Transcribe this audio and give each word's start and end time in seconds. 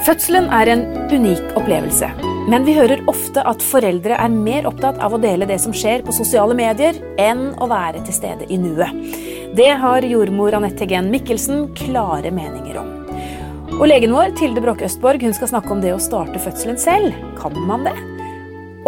Fødselen 0.00 0.46
er 0.48 0.70
en 0.72 0.82
unik 1.12 1.50
opplevelse. 1.60 2.08
Men 2.48 2.64
vi 2.64 2.72
hører 2.72 3.02
ofte 3.10 3.42
at 3.44 3.60
foreldre 3.60 4.16
er 4.16 4.32
mer 4.32 4.64
opptatt 4.70 4.96
av 5.04 5.12
å 5.12 5.20
dele 5.20 5.44
det 5.46 5.58
som 5.60 5.74
skjer 5.76 6.00
på 6.06 6.14
sosiale 6.16 6.56
medier, 6.56 6.96
enn 7.20 7.50
å 7.60 7.68
være 7.68 8.00
til 8.06 8.16
stede 8.16 8.48
i 8.48 8.56
nuet. 8.58 8.96
Det 9.58 9.68
har 9.82 10.06
jordmor 10.08 10.56
Anette 10.56 10.88
Gen 10.88 11.10
Mikkelsen 11.12 11.68
klare 11.76 12.32
meninger 12.32 12.80
om. 12.80 12.88
Og 13.76 13.84
legen 13.90 14.16
vår, 14.16 14.32
Tilde 14.40 14.64
Broch 14.64 14.80
Østborg, 14.88 15.20
hun 15.20 15.36
skal 15.36 15.52
snakke 15.52 15.74
om 15.76 15.84
det 15.84 15.92
å 15.92 16.00
starte 16.02 16.40
fødselen 16.40 16.80
selv. 16.80 17.14
Kan 17.36 17.60
man 17.68 17.84
det? 17.84 17.94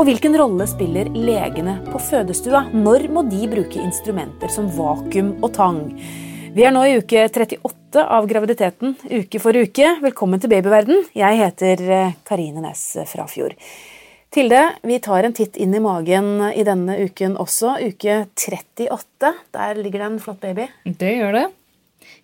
Og 0.01 0.07
hvilken 0.09 0.33
rolle 0.41 0.65
spiller 0.71 1.13
legene 1.13 1.77
på 1.93 2.01
fødestua? 2.01 2.71
Når 2.73 3.11
må 3.13 3.29
de 3.29 3.45
bruke 3.53 3.85
instrumenter 3.85 4.49
som 4.53 4.73
vakuum 4.73 5.35
og 5.43 5.51
tang? 5.61 5.83
Vi 6.53 6.67
er 6.69 6.73
nå 6.75 6.83
i 6.85 6.99
uke 7.01 7.23
38 7.33 8.03
av 8.13 8.27
graviditeten, 8.29 8.91
uke 9.09 9.39
for 9.41 9.57
uke. 9.57 9.87
Velkommen 10.03 10.41
til 10.41 10.51
babyverden. 10.53 11.07
Jeg 11.17 11.39
heter 11.39 11.81
eh, 11.89 12.11
Karine 12.29 12.61
Næss 12.61 12.83
Frafjord. 13.09 13.55
Tilde, 14.37 14.61
vi 14.85 14.99
tar 15.01 15.25
en 15.25 15.33
titt 15.33 15.57
inn 15.57 15.73
i 15.73 15.81
magen 15.81 16.43
i 16.53 16.65
denne 16.69 16.99
uken 17.07 17.39
også. 17.41 17.79
Uke 17.89 18.27
38. 18.37 19.33
Der 19.57 19.81
ligger 19.81 20.05
det 20.05 20.11
en 20.11 20.21
flott 20.21 20.45
baby. 20.45 20.69
Det 20.85 21.15
gjør 21.23 21.39
det. 21.39 21.47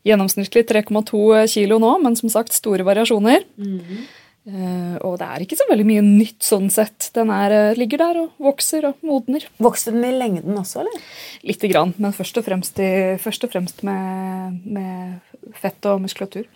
Gjennomsnittlig 0.04 0.66
3,2 0.68 1.24
kilo 1.48 1.80
nå, 1.80 1.94
men 2.04 2.20
som 2.20 2.28
sagt 2.32 2.52
store 2.52 2.84
variasjoner. 2.84 3.48
Mm 3.56 3.80
-hmm. 3.80 4.04
Uh, 4.48 4.96
og 5.04 5.18
det 5.20 5.26
er 5.28 5.42
ikke 5.44 5.58
så 5.60 5.66
veldig 5.68 5.84
mye 5.84 6.00
nytt 6.06 6.40
sånn 6.46 6.70
sett. 6.72 7.10
Den 7.16 7.28
er, 7.34 7.52
uh, 7.52 7.76
ligger 7.76 7.98
der 8.00 8.16
og 8.22 8.28
vokser 8.40 8.86
og 8.88 8.94
modner. 9.04 9.44
Vokser 9.60 9.92
den 9.92 10.06
i 10.08 10.12
lengden 10.16 10.56
også, 10.56 10.80
eller? 10.84 10.96
Lite 11.44 11.68
grann, 11.68 11.92
men 12.00 12.12
først 12.16 12.38
og 12.40 12.44
fremst, 12.46 12.80
i, 12.80 13.20
først 13.20 13.44
og 13.44 13.50
fremst 13.52 13.84
med, 13.84 14.56
med, 14.64 15.20
fett 15.60 15.84
og 15.90 16.00
muskulatur. 16.04 16.46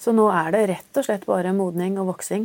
Så 0.00 0.12
nå 0.16 0.24
er 0.32 0.48
det 0.56 0.70
rett 0.72 0.92
og 1.00 1.04
slett 1.04 1.26
bare 1.28 1.52
modning 1.56 1.98
og 2.00 2.08
voksing. 2.14 2.44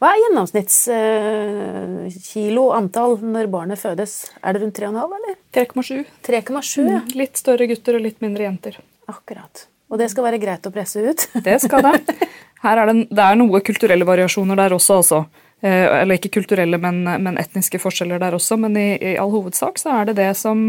Hva 0.00 0.08
er 0.12 0.22
gjennomsnittskilo 0.22 2.64
uh, 2.70 2.76
antall 2.78 3.12
når 3.22 3.46
barnet 3.52 3.78
fødes? 3.82 4.12
Er 4.42 4.50
det 4.54 4.60
rundt 4.62 4.78
3,5, 4.78 5.16
eller? 5.18 5.34
3,7. 5.58 6.04
3,7, 6.26 6.86
ja. 6.86 7.00
Mm, 7.02 7.10
litt 7.18 7.36
større 7.42 7.66
gutter 7.70 7.92
og 7.98 8.04
litt 8.06 8.20
mindre 8.22 8.42
jenter. 8.46 8.74
Akkurat. 9.10 9.54
Og 9.90 10.00
det 10.00 10.08
skal 10.10 10.26
være 10.26 10.40
greit 10.42 10.66
å 10.66 10.72
presse 10.74 11.02
ut? 11.02 11.26
det 11.46 11.60
skal 11.62 11.84
det. 11.86 12.16
Her 12.66 12.82
er 12.82 12.90
det, 12.90 13.08
det 13.14 13.24
er 13.24 13.36
noe 13.38 13.62
kulturelle 13.64 14.06
variasjoner 14.08 14.58
der 14.58 14.76
også, 14.76 15.00
altså. 15.02 15.24
Eller 15.66 16.18
ikke 16.18 16.34
kulturelle, 16.34 16.78
men, 16.78 17.00
men, 17.24 17.38
etniske 17.40 17.80
forskjeller 17.80 18.20
der 18.20 18.36
også. 18.36 18.58
Men 18.60 18.76
i, 18.76 18.88
i, 19.00 19.14
all 19.18 19.32
hovedsak 19.32 19.80
så 19.80 19.94
er 20.00 20.10
det 20.10 20.18
det 20.18 20.32
som 20.38 20.68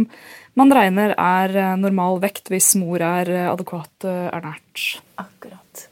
man 0.57 0.71
regner 0.73 1.11
er 1.13 1.53
eh, 1.53 1.73
normal 1.77 2.21
vekt 2.23 2.47
hvis 2.49 2.71
mor 2.79 3.03
er 3.03 3.29
eh, 3.29 3.49
adekvat 3.51 4.07
ernært. 4.07 4.85
Akkurat. 5.19 5.83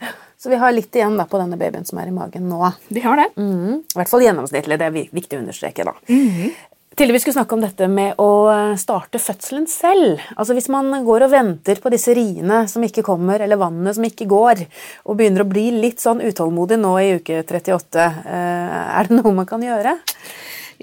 Så 0.45 0.49
vi 0.49 0.61
har 0.61 0.73
litt 0.73 0.95
igjen 0.95 1.17
på 1.17 1.41
denne 1.41 1.57
babyen 1.59 1.85
som 1.85 1.99
er 2.01 2.09
i 2.09 2.15
magen 2.15 2.47
nå. 2.49 2.71
Vi 2.93 3.01
har 3.01 3.17
det. 3.17 3.27
Mm, 3.35 3.81
I 3.81 3.99
hvert 3.99 4.11
fall 4.11 4.23
gjennomsnittlig. 4.25 4.79
Det 4.79 4.87
er 4.87 4.97
viktig 5.19 5.37
å 5.37 5.43
understreke. 5.43 5.85
da. 5.87 5.93
Mm. 6.05 6.53
Tilde 6.95 7.11
vi 7.11 7.19
skulle 7.19 7.35
snakke 7.35 7.57
om 7.57 7.63
dette 7.63 7.87
med 7.91 8.21
å 8.23 8.47
starte 8.79 9.19
fødselen 9.19 9.65
selv. 9.67 10.21
Altså 10.39 10.55
Hvis 10.55 10.69
man 10.71 10.93
går 11.03 11.25
og 11.25 11.33
venter 11.33 11.81
på 11.83 11.91
disse 11.91 12.13
riene 12.15 12.61
som 12.71 12.83
ikke 12.87 13.03
kommer, 13.03 13.41
eller 13.43 13.59
vannet 13.59 13.97
som 13.97 14.05
ikke 14.07 14.27
går, 14.31 14.61
og 15.03 15.17
begynner 15.19 15.43
å 15.43 15.49
bli 15.49 15.65
litt 15.75 15.99
sånn 15.99 16.23
utålmodig 16.23 16.77
nå 16.79 16.93
i 17.01 17.09
uke 17.17 17.41
38, 17.43 18.05
eh, 18.23 18.77
er 18.95 19.09
det 19.09 19.17
noe 19.17 19.33
man 19.35 19.49
kan 19.49 19.65
gjøre? 19.65 19.97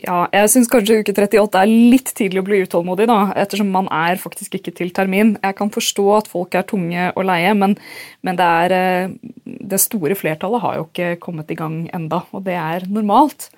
Ja, 0.02 0.26
jeg 0.36 0.50
syns 0.52 0.68
kanskje 0.72 0.98
uke 1.00 1.14
38 1.16 1.62
er 1.62 1.72
litt 1.72 2.12
tidlig 2.18 2.42
å 2.42 2.44
bli 2.44 2.58
utålmodig, 2.66 3.06
da, 3.08 3.16
ettersom 3.40 3.70
man 3.72 3.88
er 3.88 4.20
faktisk 4.20 4.58
ikke 4.58 4.74
til 4.76 4.92
termin. 4.92 5.38
Jeg 5.40 5.56
kan 5.56 5.72
forstå 5.72 6.06
at 6.18 6.28
folk 6.28 6.52
er 6.60 6.68
tunge 6.68 7.06
og 7.14 7.24
leie, 7.28 7.54
men, 7.56 7.78
men 8.20 8.36
det, 8.36 8.50
er, 8.66 8.76
eh, 8.76 9.56
det 9.72 9.80
store 9.80 10.18
flertallet 10.18 10.64
har 10.66 10.76
jo 10.76 10.84
ikke 10.90 11.14
kommet 11.24 11.56
i 11.56 11.56
gang 11.56 11.86
enda, 11.96 12.20
og 12.36 12.44
det 12.44 12.58
er 12.60 12.84
normalt. 12.92 13.48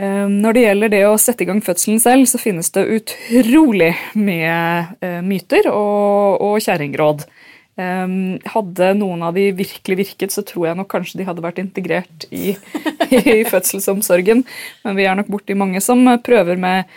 Ehm, 0.00 0.40
når 0.40 0.56
det 0.56 0.64
gjelder 0.66 0.92
det 0.92 1.02
å 1.08 1.20
sette 1.20 1.44
i 1.44 1.48
gang 1.48 1.60
fødselen 1.64 2.00
selv, 2.02 2.28
så 2.30 2.40
finnes 2.40 2.72
det 2.72 2.88
utrolig 2.96 3.92
mye 4.16 4.58
eh, 5.04 5.20
myter 5.24 5.68
og, 5.72 6.40
og 6.40 6.60
kjerringråd. 6.64 7.26
Um, 7.72 8.36
hadde 8.52 8.90
noen 8.98 9.22
av 9.24 9.32
de 9.32 9.46
virkelig 9.56 9.96
virket, 9.96 10.32
så 10.34 10.42
tror 10.44 10.66
jeg 10.66 10.76
nok 10.76 10.90
kanskje 10.92 11.22
de 11.22 11.24
hadde 11.24 11.44
vært 11.44 11.60
integrert 11.62 12.26
i, 12.28 12.52
i 13.32 13.38
fødselsomsorgen. 13.48 14.42
Men 14.84 14.98
vi 14.98 15.06
er 15.08 15.16
nok 15.16 15.30
borti 15.32 15.56
mange 15.56 15.80
som 15.80 16.04
prøver 16.24 16.60
med 16.60 16.92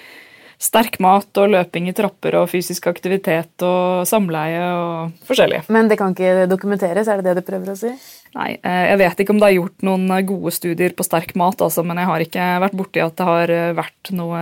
sterk 0.62 1.00
mat 1.04 1.42
og 1.42 1.52
løping 1.52 1.90
i 1.90 1.96
trapper 1.96 2.38
og 2.40 2.50
fysisk 2.52 2.88
aktivitet 2.92 3.66
og 3.66 4.06
samleie 4.10 4.62
og 4.76 5.26
forskjellig. 5.28 5.66
Men 5.74 5.90
det 5.92 6.00
kan 6.00 6.16
ikke 6.16 6.48
dokumenteres, 6.52 7.10
er 7.10 7.22
det 7.22 7.34
det 7.34 7.42
du 7.42 7.50
prøver 7.50 7.74
å 7.74 7.80
si? 7.80 7.92
Nei, 8.36 8.50
eh, 8.60 8.82
jeg 8.90 9.00
vet 9.00 9.22
ikke 9.24 9.32
om 9.32 9.40
det 9.40 9.48
er 9.48 9.58
gjort 9.60 9.86
noen 9.88 10.10
eh, 10.12 10.26
gode 10.28 10.52
studier 10.52 10.96
på 10.96 11.06
sterk 11.08 11.32
mat, 11.40 11.62
altså, 11.64 11.86
men 11.88 12.02
jeg 12.02 12.10
har 12.10 12.26
ikke 12.26 12.48
vært 12.66 12.76
borti 12.76 13.04
at 13.04 13.16
det 13.16 13.28
har 13.30 13.54
eh, 13.54 13.76
vært 13.78 14.12
noe 14.16 14.42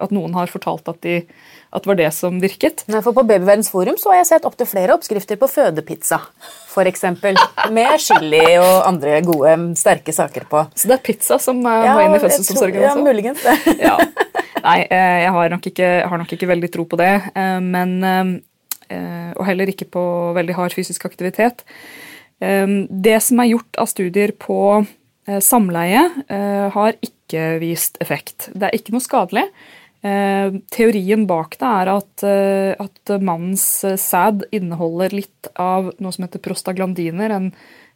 At 0.00 0.12
noen 0.14 0.34
har 0.36 0.50
fortalt 0.50 0.88
at, 0.90 1.00
de, 1.04 1.20
at 1.68 1.84
det 1.84 1.90
var 1.90 1.98
det 1.98 2.08
som 2.16 2.38
virket. 2.40 2.84
Nei, 2.88 3.02
for 3.04 3.16
På 3.16 3.24
Babyverdens 3.28 3.68
forum 3.72 3.98
så 4.00 4.12
har 4.12 4.22
jeg 4.22 4.30
sett 4.30 4.48
opptil 4.48 4.68
flere 4.70 4.94
oppskrifter 4.96 5.36
på 5.40 5.50
fødepizza. 5.52 6.20
For 6.70 6.88
eksempel, 6.88 7.36
med 7.74 8.00
chili 8.00 8.42
og 8.56 8.88
andre 8.88 9.18
gode, 9.26 9.54
sterke 9.80 10.14
saker 10.16 10.48
på. 10.48 10.64
Så 10.78 10.88
det 10.88 10.98
er 10.98 11.04
pizza 11.04 11.38
som 11.42 11.60
ja, 11.64 11.92
må 11.92 12.06
inn 12.06 12.16
i 12.16 12.22
fødselsomsorgen? 12.22 12.82
også? 12.82 13.02
Ja, 13.02 13.04
muligens 13.04 13.44
det. 13.44 13.76
ja. 13.88 13.96
Nei, 14.64 14.80
jeg 14.88 15.32
har, 15.36 15.52
nok 15.52 15.70
ikke, 15.70 15.88
har 16.08 16.20
nok 16.20 16.34
ikke 16.34 16.50
veldig 16.50 16.70
tro 16.74 16.88
på 16.88 16.98
det. 17.00 17.12
Men, 17.62 17.92
og 19.36 19.42
heller 19.46 19.70
ikke 19.70 19.86
på 19.92 20.04
veldig 20.38 20.56
hard 20.56 20.76
fysisk 20.76 21.06
aktivitet. 21.08 21.66
Det 22.38 23.18
som 23.22 23.40
er 23.42 23.50
gjort 23.52 23.80
av 23.82 23.90
studier 23.90 24.32
på 24.38 24.60
eh, 24.78 25.40
samleie, 25.42 26.04
eh, 26.30 26.66
har 26.74 26.98
ikke 27.02 27.58
vist 27.62 27.98
effekt. 28.02 28.48
Det 28.54 28.68
er 28.68 28.78
ikke 28.78 28.94
noe 28.94 29.04
skadelig. 29.04 29.48
Ehm, 30.06 30.60
teorien 30.70 31.24
bak 31.26 31.56
det 31.58 31.68
er 31.68 31.90
at, 31.90 32.22
eh, 32.22 32.72
at 32.78 33.14
mannens 33.18 33.64
sæd 33.98 34.44
inneholder 34.54 35.16
litt 35.16 35.50
av 35.58 35.92
noe 35.98 36.14
som 36.14 36.26
heter 36.26 36.42
prostaglandiner, 36.44 37.34
en, 37.34 37.48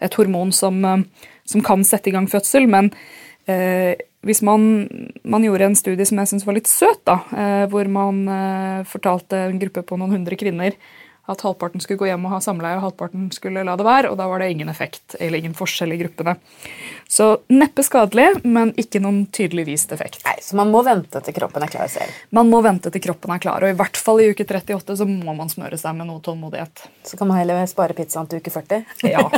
et 0.03 0.17
hormon 0.19 0.51
som, 0.53 0.83
som, 1.45 1.63
kan 1.63 1.85
sette 1.87 2.11
i 2.11 2.17
gang 2.17 2.27
fødsel. 2.27 2.67
Men 2.67 2.91
eh, 3.47 3.95
hvis 4.23 4.43
man, 4.47 4.89
man, 5.23 5.47
gjorde 5.47 5.71
en 5.71 5.79
studie 5.79 6.07
som 6.07 6.21
jeg 6.23 6.33
syns 6.33 6.47
var 6.47 6.59
litt 6.59 6.71
søt, 6.71 7.03
da, 7.09 7.21
eh, 7.35 7.65
hvor 7.71 7.89
man 7.91 8.23
eh, 8.31 8.83
fortalte 8.89 9.47
en 9.49 9.63
gruppe 9.63 9.83
på 9.87 9.99
noen 9.99 10.15
hundre 10.19 10.39
kvinner 10.39 10.77
at 11.31 11.43
halvparten 11.47 11.81
skulle 11.81 12.00
gå 12.00 12.09
hjem 12.09 12.25
og 12.27 12.33
ha 12.34 12.38
samleie, 12.43 12.78
og 12.78 12.88
halvparten 12.88 13.28
skulle 13.34 13.62
la 13.62 13.77
det 13.78 13.87
være. 13.87 14.10
Og 14.10 14.19
da 14.19 14.27
var 14.31 14.43
det 14.43 14.50
ingen 14.50 14.71
effekt 14.72 15.15
eller 15.21 15.38
ingen 15.38 15.55
forskjell 15.55 15.94
i 15.94 16.00
gruppene. 16.00 16.34
Så 17.06 17.28
neppe 17.53 17.84
skadelig, 17.87 18.43
men 18.43 18.72
ikke 18.81 19.03
noen 19.05 19.25
tydelig 19.34 19.69
vist 19.71 19.94
effekt. 19.94 20.25
Nei, 20.27 20.38
Så 20.43 20.59
man 20.59 20.72
må 20.75 20.83
vente 20.83 21.22
til 21.22 21.37
kroppen 21.37 21.62
er 21.62 21.71
klar 21.71 21.91
selv? 21.93 22.10
Man 22.34 22.50
må 22.50 22.62
vente 22.65 22.91
til 22.91 23.05
kroppen 23.05 23.34
er 23.34 23.43
klar, 23.43 23.62
og 23.62 23.71
i 23.71 23.78
hvert 23.78 24.03
fall 24.03 24.22
i 24.22 24.33
uke 24.33 24.47
38 24.49 24.99
så 24.99 25.06
må 25.06 25.37
man 25.38 25.53
smøre 25.53 25.78
seg 25.78 25.94
med 25.99 26.10
noe 26.10 26.22
tålmodighet. 26.25 26.87
Så 27.06 27.21
kan 27.21 27.31
man 27.31 27.39
heller 27.39 27.62
spare 27.71 27.94
pizzaen 27.94 28.27
til 28.27 28.43
uke 28.43 28.54
40? 28.54 28.84
ja. 29.15 29.28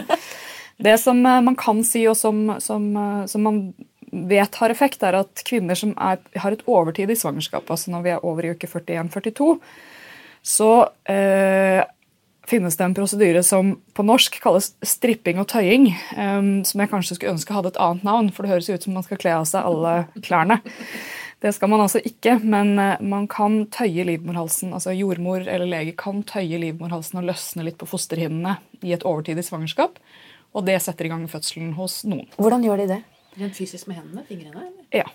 Det 0.76 0.96
som 0.98 1.20
eh, 1.22 1.40
man 1.40 1.54
kan 1.54 1.84
si, 1.86 2.00
og 2.10 2.16
som, 2.18 2.56
som, 2.58 2.88
eh, 2.98 3.26
som 3.30 3.44
man 3.46 3.58
vet 4.10 4.56
har 4.58 4.70
effekt, 4.70 5.04
er 5.06 5.20
at 5.20 5.42
kvinner 5.46 5.78
som 5.78 5.92
er, 5.94 6.18
har 6.34 6.54
et 6.54 6.64
overtid 6.66 7.10
i 7.10 7.16
svangerskapet, 7.18 7.70
altså 7.70 7.92
når 7.92 8.02
vi 8.02 8.10
er 8.10 8.24
over 8.26 8.46
i 8.46 8.50
uke 8.56 8.66
41-42 8.66 9.54
så 10.44 10.70
eh, 11.08 11.80
finnes 12.46 12.76
det 12.76 12.84
en 12.84 12.94
prosedyre 12.94 13.42
som 13.42 13.74
på 13.96 14.04
norsk 14.04 14.36
kalles 14.42 14.74
stripping 14.84 15.40
og 15.40 15.48
tøying. 15.48 15.88
Um, 16.18 16.60
som 16.68 16.82
jeg 16.82 16.90
kanskje 16.92 17.16
skulle 17.16 17.34
ønske 17.34 17.56
hadde 17.56 17.72
et 17.72 17.80
annet 17.80 18.04
navn, 18.04 18.30
for 18.34 18.44
det 18.44 18.52
høres 18.52 18.68
ut 18.68 18.84
som 18.84 18.96
man 18.98 19.06
skal 19.06 19.20
kle 19.20 19.36
av 19.38 19.46
seg 19.48 19.64
alle 19.64 19.94
klærne. 20.20 20.60
Det 21.44 21.52
skal 21.52 21.68
man 21.72 21.82
altså 21.84 22.00
ikke, 22.04 22.36
men 22.44 22.74
uh, 22.76 23.00
man 23.04 23.26
kan 23.32 23.62
tøye 23.72 24.04
livmorhalsen. 24.08 24.74
altså 24.76 24.92
Jordmor 24.96 25.48
eller 25.48 25.68
lege 25.68 25.96
kan 25.96 26.22
tøye 26.28 26.60
livmorhalsen 26.60 27.22
og 27.22 27.28
løsne 27.32 27.66
litt 27.66 27.80
på 27.80 27.88
fosterhinnene 27.88 28.58
i 28.84 28.92
et 28.96 29.04
overtidig 29.08 29.46
svangerskap. 29.48 29.96
Og 30.54 30.68
det 30.68 30.76
setter 30.84 31.08
i 31.08 31.12
gang 31.12 31.24
fødselen 31.28 31.72
hos 31.78 32.02
noen. 32.06 32.28
Hvordan 32.36 32.64
gjør 32.68 32.84
de 32.84 32.90
det? 32.92 33.02
Rent 33.40 33.56
fysisk 33.56 33.88
med 33.90 33.98
hendene? 33.98 34.22
Fingrene? 34.28 34.68
Eller? 34.68 34.84
Ja. 35.02 35.08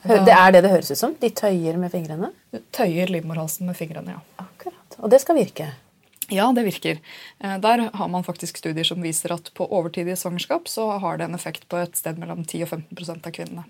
Det 0.00 0.32
er 0.32 0.54
det 0.54 0.62
det 0.64 0.72
høres 0.72 0.88
ut 0.90 0.98
som? 0.98 1.12
De 1.20 1.28
tøyer 1.36 1.76
med 1.78 1.92
fingrene? 1.92 2.32
Tøyer 2.72 3.12
livmorhalsen 3.12 3.68
med 3.68 3.76
fingrene, 3.76 4.16
ja. 4.16 4.48
Og 4.98 5.12
det 5.12 5.22
skal 5.22 5.38
virke? 5.38 5.70
Ja, 6.30 6.46
det 6.54 6.62
virker. 6.62 6.98
Eh, 7.38 7.56
der 7.58 7.90
har 7.94 8.08
man 8.08 8.24
faktisk 8.24 8.60
studier 8.60 8.86
som 8.86 9.02
viser 9.02 9.32
at 9.34 9.50
på 9.54 9.66
overtidige 9.66 10.16
svangerskap 10.16 10.68
så 10.70 10.86
har 11.02 11.18
det 11.18 11.26
en 11.26 11.34
effekt 11.34 11.66
på 11.68 11.80
et 11.80 11.96
sted 11.98 12.18
mellom 12.22 12.44
10 12.44 12.62
og 12.66 12.70
15% 12.76 13.26
av 13.26 13.34
kvinnene. 13.34 13.64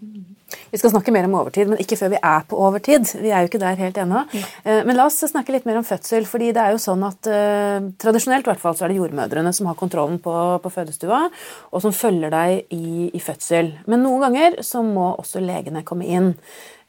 Vi 0.71 0.81
skal 0.81 0.93
snakke 0.93 1.13
mer 1.15 1.25
om 1.29 1.39
overtid, 1.41 1.71
men 1.71 1.81
ikke 1.81 1.97
før 1.97 2.13
vi 2.13 2.21
er 2.21 2.45
på 2.49 2.59
overtid. 2.61 3.09
Vi 3.23 3.33
er 3.33 3.45
jo 3.45 3.51
ikke 3.51 3.63
der 3.63 3.81
helt 3.81 4.01
ennå. 4.03 4.25
Ja. 4.37 4.83
Men 4.85 4.99
la 4.99 5.07
oss 5.09 5.23
snakke 5.25 5.55
litt 5.55 5.67
mer 5.69 5.81
om 5.81 5.87
fødsel. 5.87 6.27
fordi 6.29 6.51
det 6.53 6.63
er 6.63 6.75
jo 6.75 6.83
sånn 6.83 7.03
at 7.07 7.31
uh, 7.31 7.87
Tradisjonelt 8.01 8.47
hvert 8.47 8.61
fall, 8.61 8.77
så 8.77 8.85
er 8.85 8.93
det 8.93 8.99
jordmødrene 8.99 9.53
som 9.57 9.71
har 9.71 9.79
kontrollen 9.79 10.19
på, 10.23 10.35
på 10.63 10.73
fødestua, 10.75 11.23
og 11.71 11.83
som 11.83 11.95
følger 11.95 12.35
deg 12.35 12.75
i, 12.75 13.09
i, 13.09 13.21
fødsel. 13.23 13.73
Men 13.87 14.05
noen 14.05 14.27
ganger 14.27 14.61
så 14.67 14.83
må 14.85 15.13
også 15.15 15.43
legene 15.43 15.85
komme 15.87 16.07
inn. 16.11 16.33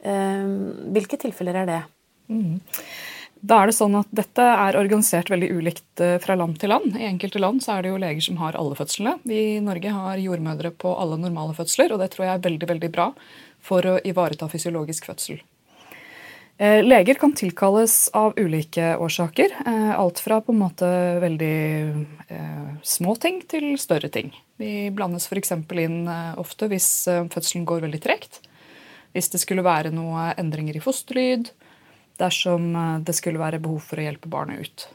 Hvilke 0.02 1.20
tilfeller 1.22 1.62
er 1.62 1.70
det? 1.70 1.82
Mm. 2.32 2.60
Da 3.42 3.58
er 3.62 3.72
det 3.72 3.76
sånn 3.76 3.96
at 3.98 4.10
Dette 4.14 4.44
er 4.46 4.78
organisert 4.78 5.32
veldig 5.34 5.50
ulikt 5.58 6.02
eh, 6.04 6.18
fra 6.22 6.38
land 6.38 6.60
til 6.62 6.70
land. 6.74 6.94
I 6.94 7.08
enkelte 7.10 7.42
land 7.42 7.64
så 7.66 7.76
er 7.76 7.86
det 7.86 7.94
jo 7.94 8.02
leger 8.02 8.26
som 8.28 8.38
har 8.42 8.58
alle 8.58 8.78
fødslene. 8.78 9.18
Vi 9.28 9.40
i 9.56 9.64
Norge 9.66 9.94
har 9.96 10.22
jordmødre 10.22 10.74
på 10.78 10.92
alle 10.94 11.18
normale 11.22 11.56
fødsler, 11.58 11.94
og 11.94 12.04
det 12.04 12.12
tror 12.14 12.28
jeg 12.28 12.36
er 12.36 12.44
veldig 12.44 12.70
veldig 12.70 12.92
bra 12.94 13.10
for 13.66 13.88
å 13.90 13.96
ivareta 14.06 14.50
fysiologisk 14.52 15.10
fødsel. 15.10 15.42
Eh, 16.62 16.84
leger 16.86 17.18
kan 17.18 17.34
tilkalles 17.34 18.12
av 18.18 18.38
ulike 18.38 18.94
årsaker. 19.02 19.58
Eh, 19.66 19.90
alt 19.96 20.22
fra 20.22 20.38
på 20.46 20.54
en 20.54 20.62
måte 20.62 20.92
veldig 21.26 21.58
små 22.86 23.18
ting 23.20 23.42
til 23.50 23.74
større 23.82 24.08
ting. 24.14 24.30
Vi 24.62 24.92
blandes 24.94 25.26
f.eks. 25.28 25.52
inn 25.82 26.06
ofte 26.40 26.70
hvis 26.72 26.88
fødselen 27.34 27.66
går 27.68 27.88
veldig 27.88 28.00
tregt. 28.06 28.40
Hvis 29.12 29.34
det 29.34 29.42
skulle 29.42 29.66
være 29.66 29.92
noen 29.92 30.38
endringer 30.40 30.78
i 30.78 30.84
fosterlyd 30.84 31.50
dersom 32.22 32.72
eh, 32.76 32.98
det 33.08 33.18
skulle 33.18 33.42
være 33.42 33.62
behov 33.64 33.84
for 33.90 34.02
å 34.02 34.08
hjelpe 34.08 34.32
barnet 34.32 34.66
ut. 34.66 34.88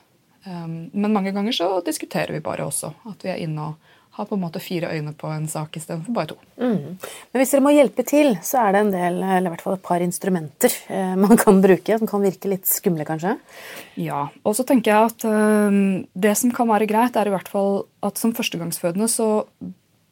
Um, 0.46 0.86
men 0.94 1.10
mange 1.10 1.34
ganger 1.34 1.54
så 1.56 1.68
diskuterer 1.82 2.30
vi 2.36 2.44
bare 2.44 2.68
også 2.68 2.92
at 3.10 3.24
vi 3.26 3.32
er 3.32 3.42
inne 3.42 3.64
og 3.72 3.94
har 4.16 4.24
på 4.24 4.36
en 4.36 4.40
måte 4.40 4.60
fire 4.64 4.88
øyne 4.96 5.12
på 5.18 5.28
en 5.28 5.44
sak 5.50 5.76
istedenfor 5.76 6.14
bare 6.16 6.30
to. 6.30 6.36
Mm. 6.56 6.96
Men 6.96 7.40
hvis 7.40 7.50
dere 7.52 7.64
må 7.66 7.72
hjelpe 7.74 8.04
til, 8.08 8.30
så 8.46 8.62
er 8.62 8.72
det 8.72 8.80
en 8.80 8.92
del, 8.94 9.18
eller 9.20 9.50
i 9.50 9.52
hvert 9.52 9.64
fall 9.64 9.76
et 9.76 9.84
par 9.84 10.04
instrumenter 10.04 10.72
eh, 10.88 11.12
man 11.20 11.36
kan 11.40 11.60
bruke, 11.60 11.98
som 12.00 12.08
kan 12.08 12.24
virke 12.24 12.48
litt 12.48 12.64
skumle, 12.70 13.04
kanskje? 13.08 13.34
Ja. 14.00 14.22
Og 14.46 14.56
så 14.56 14.64
tenker 14.68 14.94
jeg 14.94 15.10
at 15.10 15.26
um, 15.28 16.06
det 16.16 16.32
som 16.40 16.54
kan 16.56 16.70
være 16.70 16.88
greit, 16.88 17.18
er 17.18 17.28
i 17.28 17.34
hvert 17.34 17.52
fall 17.52 17.82
at 18.06 18.22
som 18.22 18.32
førstegangsfødende 18.36 19.10
så 19.12 19.28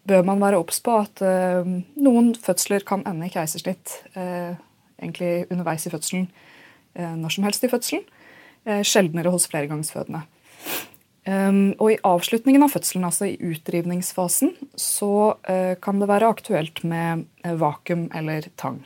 bør 0.05 0.27
man 0.29 0.43
være 0.43 0.61
obs 0.61 0.83
på 0.85 0.99
at 1.01 1.25
uh, 1.25 1.65
noen 1.97 2.35
fødsler 2.37 2.85
kan 2.85 3.07
ende 3.09 3.31
i 3.31 3.33
keisersnitt 3.33 4.03
uh, 4.19 4.53
egentlig 5.01 5.47
underveis 5.49 5.89
i 5.89 5.95
fødselen 5.95 6.29
Eh, 6.29 6.54
når 6.95 7.35
som 7.35 7.47
helst 7.47 7.65
i 7.67 7.71
fødselen. 7.73 8.05
Eh, 8.65 8.81
sjeldnere 8.83 9.29
hos 9.29 9.45
flergangsfødende. 9.53 10.25
Um, 11.25 11.73
og 11.81 11.95
i 11.95 12.01
avslutningen 12.05 12.65
av 12.65 12.73
fødselen, 12.73 13.05
altså 13.05 13.31
i 13.31 13.37
utdrivningsfasen, 13.41 14.55
så 14.77 15.37
uh, 15.37 15.75
kan 15.85 16.01
det 16.01 16.09
være 16.09 16.29
aktuelt 16.33 16.83
med 16.85 17.25
vakuum 17.61 18.11
eller 18.17 18.49
tang. 18.61 18.83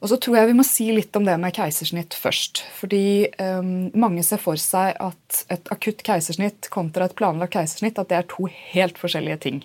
Og 0.00 0.10
så 0.12 0.18
tror 0.20 0.36
jeg 0.38 0.50
vi 0.50 0.56
må 0.56 0.64
si 0.68 0.86
litt 0.92 1.16
om 1.16 1.24
det 1.24 1.36
med 1.40 1.56
keisersnitt 1.56 2.16
først. 2.16 2.62
Fordi 2.76 3.28
um, 3.40 3.88
mange 3.96 4.24
ser 4.24 4.40
for 4.40 4.60
seg 4.60 4.96
at 5.00 5.42
et 5.52 5.72
akutt 5.72 6.04
keisersnitt 6.04 6.68
kontra 6.72 7.08
et 7.08 7.16
planlagt 7.16 7.56
keisersnitt 7.56 8.00
at 8.00 8.12
det 8.12 8.20
er 8.20 8.28
to 8.32 8.48
helt 8.52 9.00
forskjellige 9.00 9.40
ting. 9.48 9.62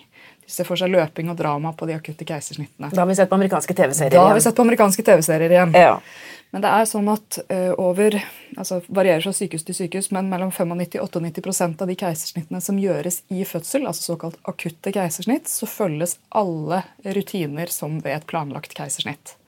Ser 0.52 0.68
for 0.68 0.76
seg 0.76 0.92
løping 0.92 1.30
og 1.32 1.38
drama 1.38 1.72
på 1.72 1.88
de 1.88 1.96
akutte 1.96 2.26
keisersnittene. 2.28 2.90
Da 2.92 3.00
har 3.00 3.08
vi 3.08 3.16
sett 3.16 3.30
på 3.30 3.38
amerikanske 3.38 3.72
TV-serier 3.72 4.12
igjen. 4.12 4.20
Da 4.20 4.28
har 4.28 4.36
vi 4.36 4.44
sett 4.44 4.58
på 4.58 4.66
amerikanske 4.66 5.04
TV-serier 5.06 5.54
igjen. 5.56 5.72
Ja. 5.78 5.94
Men 6.52 6.60
det 6.60 6.68
er 6.76 6.88
sånn 6.88 7.08
at 7.08 7.38
uh, 7.48 7.72
over 7.80 8.18
altså 8.60 8.82
varierer 8.92 9.24
fra 9.24 9.32
sykehus 9.32 9.64
til 9.64 9.78
sykehus, 9.78 10.10
men 10.12 10.28
mellom 10.28 10.50
95 10.52 11.00
og 11.00 11.14
98% 11.16 11.80
av 11.80 11.88
de 11.88 11.96
keisersnittene 11.96 12.60
som 12.60 12.80
gjøres 12.80 13.22
i 13.32 13.46
fødsel, 13.48 13.86
altså 13.88 14.10
såkalt 14.12 14.36
akutte 14.44 14.92
keisersnitt, 14.92 15.48
så 15.48 15.68
følges 15.70 16.18
alle 16.28 16.82
rutiner 17.16 17.72
som 17.72 18.02
ved 18.04 18.18
et 18.18 18.28
planlagt 18.28 18.76
keisersnitt. 18.76 19.38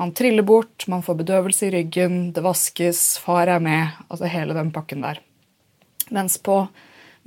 Man 0.00 0.14
triller 0.16 0.46
bort, 0.48 0.86
man 0.88 1.04
får 1.04 1.20
bedøvelse 1.20 1.68
i 1.68 1.74
ryggen, 1.74 2.20
det 2.32 2.46
vaskes, 2.48 3.18
far 3.20 3.52
er 3.52 3.60
med, 3.60 3.98
altså 4.08 4.32
hele 4.32 4.56
den 4.56 4.72
pakken 4.72 5.04
der. 5.04 5.20
Mens 6.08 6.40
på 6.40 6.62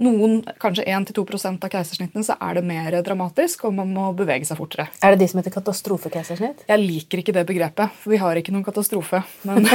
noen, 0.01 0.39
kanskje 0.61 0.85
1-2% 0.89 1.65
av 1.65 1.69
keisersnittene, 1.69 2.23
så 2.25 2.35
er 2.41 2.57
det 2.57 2.63
mer 2.65 2.95
dramatisk, 3.05 3.67
og 3.67 3.75
man 3.77 3.91
må 3.93 4.07
bevege 4.17 4.47
seg 4.47 4.57
fortere. 4.57 4.87
Er 5.05 5.13
det 5.13 5.21
de 5.21 5.27
som 5.29 5.41
heter 5.41 5.53
katastrofekeisersnitt? 5.53 6.63
Jeg 6.69 6.81
liker 6.81 7.21
ikke 7.21 7.35
det 7.35 7.45
begrepet, 7.49 7.93
for 8.01 8.13
vi 8.15 8.19
har 8.21 8.39
ikke 8.39 8.53
noen 8.55 8.65
katastrofe. 8.65 9.21
Men, 9.45 9.67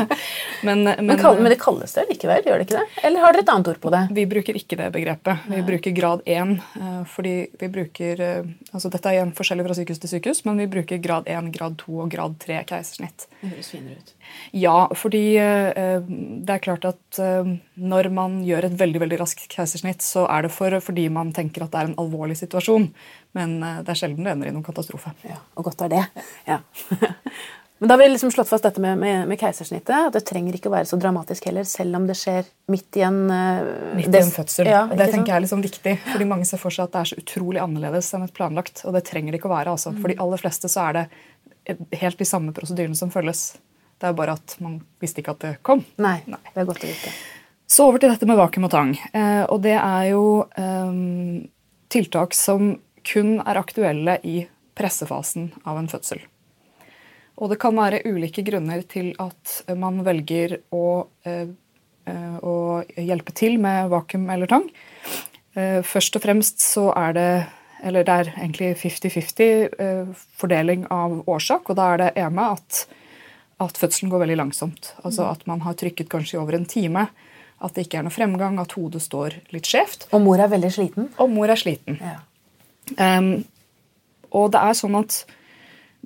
men, 0.66 0.84
men, 0.86 1.10
men, 1.10 1.50
det 1.50 1.58
kalles 1.62 1.96
det 1.98 2.06
likevel, 2.12 2.46
gjør 2.46 2.62
det 2.62 2.68
ikke 2.68 2.78
det? 2.78 3.02
Eller 3.08 3.24
har 3.24 3.34
dere 3.34 3.46
et 3.46 3.54
annet 3.56 3.72
ord 3.74 3.82
på 3.82 3.94
det? 3.94 4.02
Vi 4.20 4.26
bruker 4.30 4.60
ikke 4.62 4.78
det 4.80 4.90
begrepet. 4.94 5.50
Vi 5.50 5.62
bruker 5.66 5.96
grad 5.96 6.22
1. 6.26 6.54
Eh, 6.80 7.00
fordi 7.10 7.34
vi 7.58 7.72
bruker, 7.72 8.22
eh, 8.22 8.52
altså 8.72 8.92
Dette 8.92 9.10
er 9.10 9.18
igjen 9.18 9.34
forskjellig 9.36 9.66
fra 9.66 9.78
sykehus 9.80 10.02
til 10.02 10.14
sykehus, 10.14 10.44
men 10.46 10.62
vi 10.62 10.70
bruker 10.70 11.02
grad 11.02 11.26
1, 11.30 11.50
grad 11.54 11.78
2 11.82 12.00
og 12.04 12.12
grad 12.12 12.38
3 12.42 12.62
keisersnitt. 12.70 13.26
Det 13.40 13.50
høres 13.50 13.72
finere 13.74 13.98
ut. 13.98 14.14
Ja, 14.56 14.86
fordi 14.96 15.24
eh, 15.42 16.06
det 16.06 16.54
er 16.54 16.62
klart 16.64 16.86
at 16.88 17.20
når 17.76 18.08
man 18.14 18.38
gjør 18.46 18.68
et 18.68 18.78
veldig 18.78 19.02
veldig 19.02 19.20
raskt 19.20 19.46
keisersnitt, 19.52 20.04
så 20.04 20.24
er 20.30 20.46
det 20.46 20.54
for, 20.54 20.72
fordi 20.84 21.08
man 21.12 21.32
tenker 21.36 21.66
at 21.66 21.74
det 21.74 21.82
er 21.82 21.90
en 21.90 22.00
alvorlig 22.00 22.38
situasjon. 22.40 22.90
Men 23.36 23.60
eh, 23.62 23.84
det 23.84 23.92
er 23.92 24.00
sjelden 24.00 24.26
det 24.26 24.34
ender 24.34 24.50
i 24.50 24.56
noen 24.56 24.66
katastrofe. 24.66 25.12
Ja, 25.26 25.38
Og 25.56 25.68
godt 25.68 25.86
er 25.86 25.92
det. 25.92 26.02
Ja. 26.48 26.62
Men 27.76 27.90
da 27.90 27.92
har 27.92 28.00
vi 28.00 28.08
liksom 28.08 28.30
slått 28.32 28.48
fast 28.48 28.64
dette 28.64 28.80
med, 28.80 28.96
med, 28.96 29.26
med, 29.28 29.36
keisersnittet. 29.36 30.06
at 30.08 30.14
Det 30.14 30.22
trenger 30.24 30.56
ikke 30.56 30.70
å 30.70 30.72
være 30.78 30.88
så 30.88 30.96
dramatisk 30.96 31.44
heller, 31.50 31.66
selv 31.68 31.98
om 31.98 32.06
det 32.08 32.14
skjer 32.16 32.46
midt 32.72 32.96
i 32.96 33.02
en 33.04 33.18
uh, 33.28 33.66
Midt 33.98 34.08
i 34.08 34.22
en 34.22 34.32
fødsel. 34.32 34.70
Ja, 34.72 34.86
det 34.88 35.10
tenker 35.12 35.34
jeg 35.34 35.36
er 35.36 35.44
liksom 35.44 35.60
viktig. 35.60 35.92
fordi 36.06 36.28
Mange 36.30 36.48
ser 36.48 36.62
for 36.62 36.72
seg 36.72 36.86
at 36.86 36.94
det 36.94 37.02
er 37.02 37.10
så 37.10 37.18
utrolig 37.20 37.60
annerledes 37.60 38.08
enn 38.16 38.24
et 38.24 38.32
planlagt. 38.38 38.80
Og 38.88 38.96
det 38.96 39.04
trenger 39.10 39.36
det 39.36 39.42
ikke 39.42 39.50
å 39.50 39.58
være. 39.58 39.76
altså. 39.76 39.92
For 39.98 40.08
de 40.08 40.16
aller 40.24 40.40
fleste 40.40 40.72
så 40.72 40.86
er 40.86 40.96
det 40.96 41.76
helt 42.00 42.16
de 42.16 42.30
samme 42.32 42.56
prosedyrene 42.56 42.96
som 42.96 43.12
følges. 43.12 43.44
Det 43.96 44.10
er 44.10 44.16
bare 44.16 44.36
at 44.36 44.56
man 44.62 44.78
visste 45.00 45.22
ikke 45.22 45.36
at 45.36 45.44
det 45.44 45.52
kom. 45.66 45.82
Nei, 46.02 46.18
Nei. 46.28 46.40
det 46.52 46.62
er 46.62 46.68
godt 46.68 46.84
å 46.84 46.90
vite. 46.90 47.12
Så 47.66 47.88
over 47.88 48.02
til 48.02 48.12
dette 48.12 48.28
med 48.28 48.38
vakuum 48.38 48.68
og 48.68 48.72
tang. 48.72 48.92
Eh, 49.16 49.42
og 49.48 49.62
det 49.64 49.74
er 49.78 50.10
jo 50.12 50.26
eh, 50.58 50.98
tiltak 51.92 52.36
som 52.36 52.76
kun 53.06 53.38
er 53.40 53.58
aktuelle 53.58 54.18
i 54.26 54.38
pressefasen 54.76 55.50
av 55.64 55.80
en 55.80 55.90
fødsel. 55.90 56.20
Og 57.36 57.52
det 57.52 57.58
kan 57.60 57.76
være 57.76 58.04
ulike 58.08 58.44
grunner 58.46 58.84
til 58.88 59.12
at 59.20 59.58
man 59.76 60.00
velger 60.06 60.58
å, 60.72 61.06
eh, 61.26 61.48
eh 62.06 62.36
å 62.40 62.56
hjelpe 62.96 63.34
til 63.34 63.58
med 63.60 63.90
vakuum 63.92 64.28
eller 64.30 64.46
tang. 64.46 64.68
Eh, 65.56 65.80
først 65.82 66.16
og 66.16 66.22
fremst 66.22 66.60
så 66.60 66.90
er 66.96 67.12
det 67.16 67.30
eller 67.84 68.06
det 68.06 68.12
er 68.12 68.30
egentlig 68.38 68.70
50-50 68.80 69.80
eh, 69.84 70.06
fordeling 70.40 70.86
av 70.92 71.20
årsak. 71.28 71.70
Og 71.70 71.76
da 71.78 71.92
er 71.92 72.02
det 72.02 72.12
ene 72.22 72.46
at, 72.56 72.86
at 73.62 73.78
fødselen 73.80 74.12
går 74.12 74.24
veldig 74.24 74.38
langsomt. 74.42 74.92
Altså 75.04 75.30
at 75.30 75.46
man 75.48 75.62
har 75.64 75.76
trykket 75.78 76.10
kanskje 76.12 76.36
i 76.36 76.40
over 76.42 76.58
en 76.58 76.68
time 76.68 77.06
at 77.56 77.72
det 77.72 77.86
ikke 77.86 78.02
er 78.02 78.04
noe 78.04 78.12
fremgang, 78.12 78.58
at 78.60 78.74
hodet 78.76 79.00
står 79.00 79.38
litt 79.54 79.68
skjevt. 79.68 80.10
Og 80.12 80.20
mor 80.20 80.40
er 80.42 80.50
veldig 80.52 80.70
sliten? 80.74 81.08
Og 81.22 81.30
mor 81.32 81.48
er 81.48 81.56
sliten. 81.56 81.96
Ja. 82.02 82.18
Um, 83.00 83.46
og 84.36 84.50
det 84.52 84.60
er 84.60 84.76
sånn 84.76 84.98
at 84.98 85.22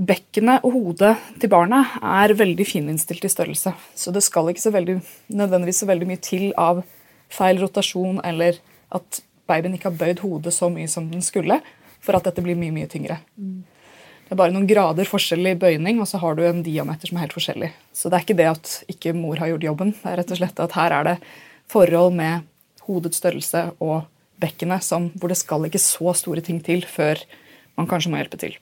bekkenet 0.00 0.64
og 0.64 0.76
hodet 0.76 1.16
til 1.42 1.50
barnet 1.52 1.98
er 1.98 2.36
veldig 2.38 2.66
fininnstilt 2.68 3.26
i 3.26 3.32
størrelse. 3.32 3.74
Så 3.98 4.14
det 4.14 4.22
skal 4.24 4.52
ikke 4.52 4.62
så 4.62 4.72
veldig, 4.74 5.00
nødvendigvis 5.34 5.82
så 5.82 5.90
veldig 5.90 6.08
mye 6.08 6.22
til 6.22 6.46
av 6.54 6.84
feil 7.30 7.60
rotasjon 7.62 8.22
eller 8.26 8.62
at 8.94 9.20
babyen 9.50 9.74
ikke 9.76 9.90
har 9.90 9.98
bøyd 9.98 10.22
hodet 10.22 10.54
så 10.54 10.70
mye 10.72 10.88
som 10.90 11.10
den 11.10 11.22
skulle, 11.24 11.58
for 12.00 12.16
at 12.16 12.30
dette 12.30 12.42
blir 12.44 12.58
mye, 12.58 12.72
mye 12.74 12.88
tyngre. 12.90 13.18
Mm. 13.36 13.60
Det 14.30 14.36
er 14.36 14.38
bare 14.44 14.54
noen 14.54 14.68
grader 14.70 15.08
forskjell 15.10 15.48
i 15.50 15.56
bøyning, 15.58 15.96
og 15.98 16.06
så 16.06 16.20
har 16.22 16.36
du 16.38 16.44
en 16.46 16.60
diameter 16.62 17.10
som 17.10 17.16
er 17.18 17.24
helt 17.24 17.34
forskjellig. 17.34 17.72
Så 17.90 18.06
det 18.06 18.14
er 18.14 18.22
ikke 18.22 18.36
det 18.38 18.46
at 18.46 18.74
ikke 18.92 19.14
mor 19.18 19.40
har 19.42 19.50
gjort 19.50 19.66
jobben. 19.66 19.90
Det 19.90 20.06
er 20.06 20.20
rett 20.20 20.30
og 20.30 20.38
slett 20.38 20.62
at 20.62 20.76
her 20.78 20.94
er 20.94 21.08
det 21.08 21.14
forhold 21.74 22.14
med 22.14 22.46
hodets 22.86 23.18
størrelse 23.18 23.64
og 23.82 24.04
bekkenet 24.38 24.86
hvor 25.18 25.34
det 25.34 25.40
skal 25.40 25.66
ikke 25.66 25.82
så 25.82 26.14
store 26.14 26.46
ting 26.46 26.62
til 26.62 26.86
før 26.86 27.18
man 27.74 27.90
kanskje 27.90 28.14
må 28.14 28.22
hjelpe 28.22 28.38
til. 28.38 28.54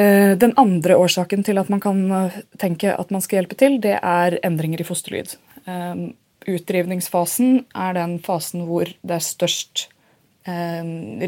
Eh, 0.00 0.32
den 0.40 0.56
andre 0.56 0.96
årsaken 0.96 1.44
til 1.44 1.60
at 1.60 1.68
man 1.68 1.84
kan 1.84 2.00
eh, 2.22 2.40
tenke 2.56 2.96
at 2.96 3.12
man 3.12 3.20
skal 3.20 3.42
hjelpe 3.42 3.60
til, 3.60 3.82
det 3.84 3.98
er 4.00 4.40
endringer 4.40 4.80
i 4.80 4.88
fosterlyd. 4.88 5.36
Eh, 5.68 6.04
utdrivningsfasen 6.48 7.66
er 7.76 8.00
den 8.00 8.16
fasen 8.24 8.64
hvor 8.64 8.88
det 8.88 9.20
er 9.20 9.28
størst 9.28 9.90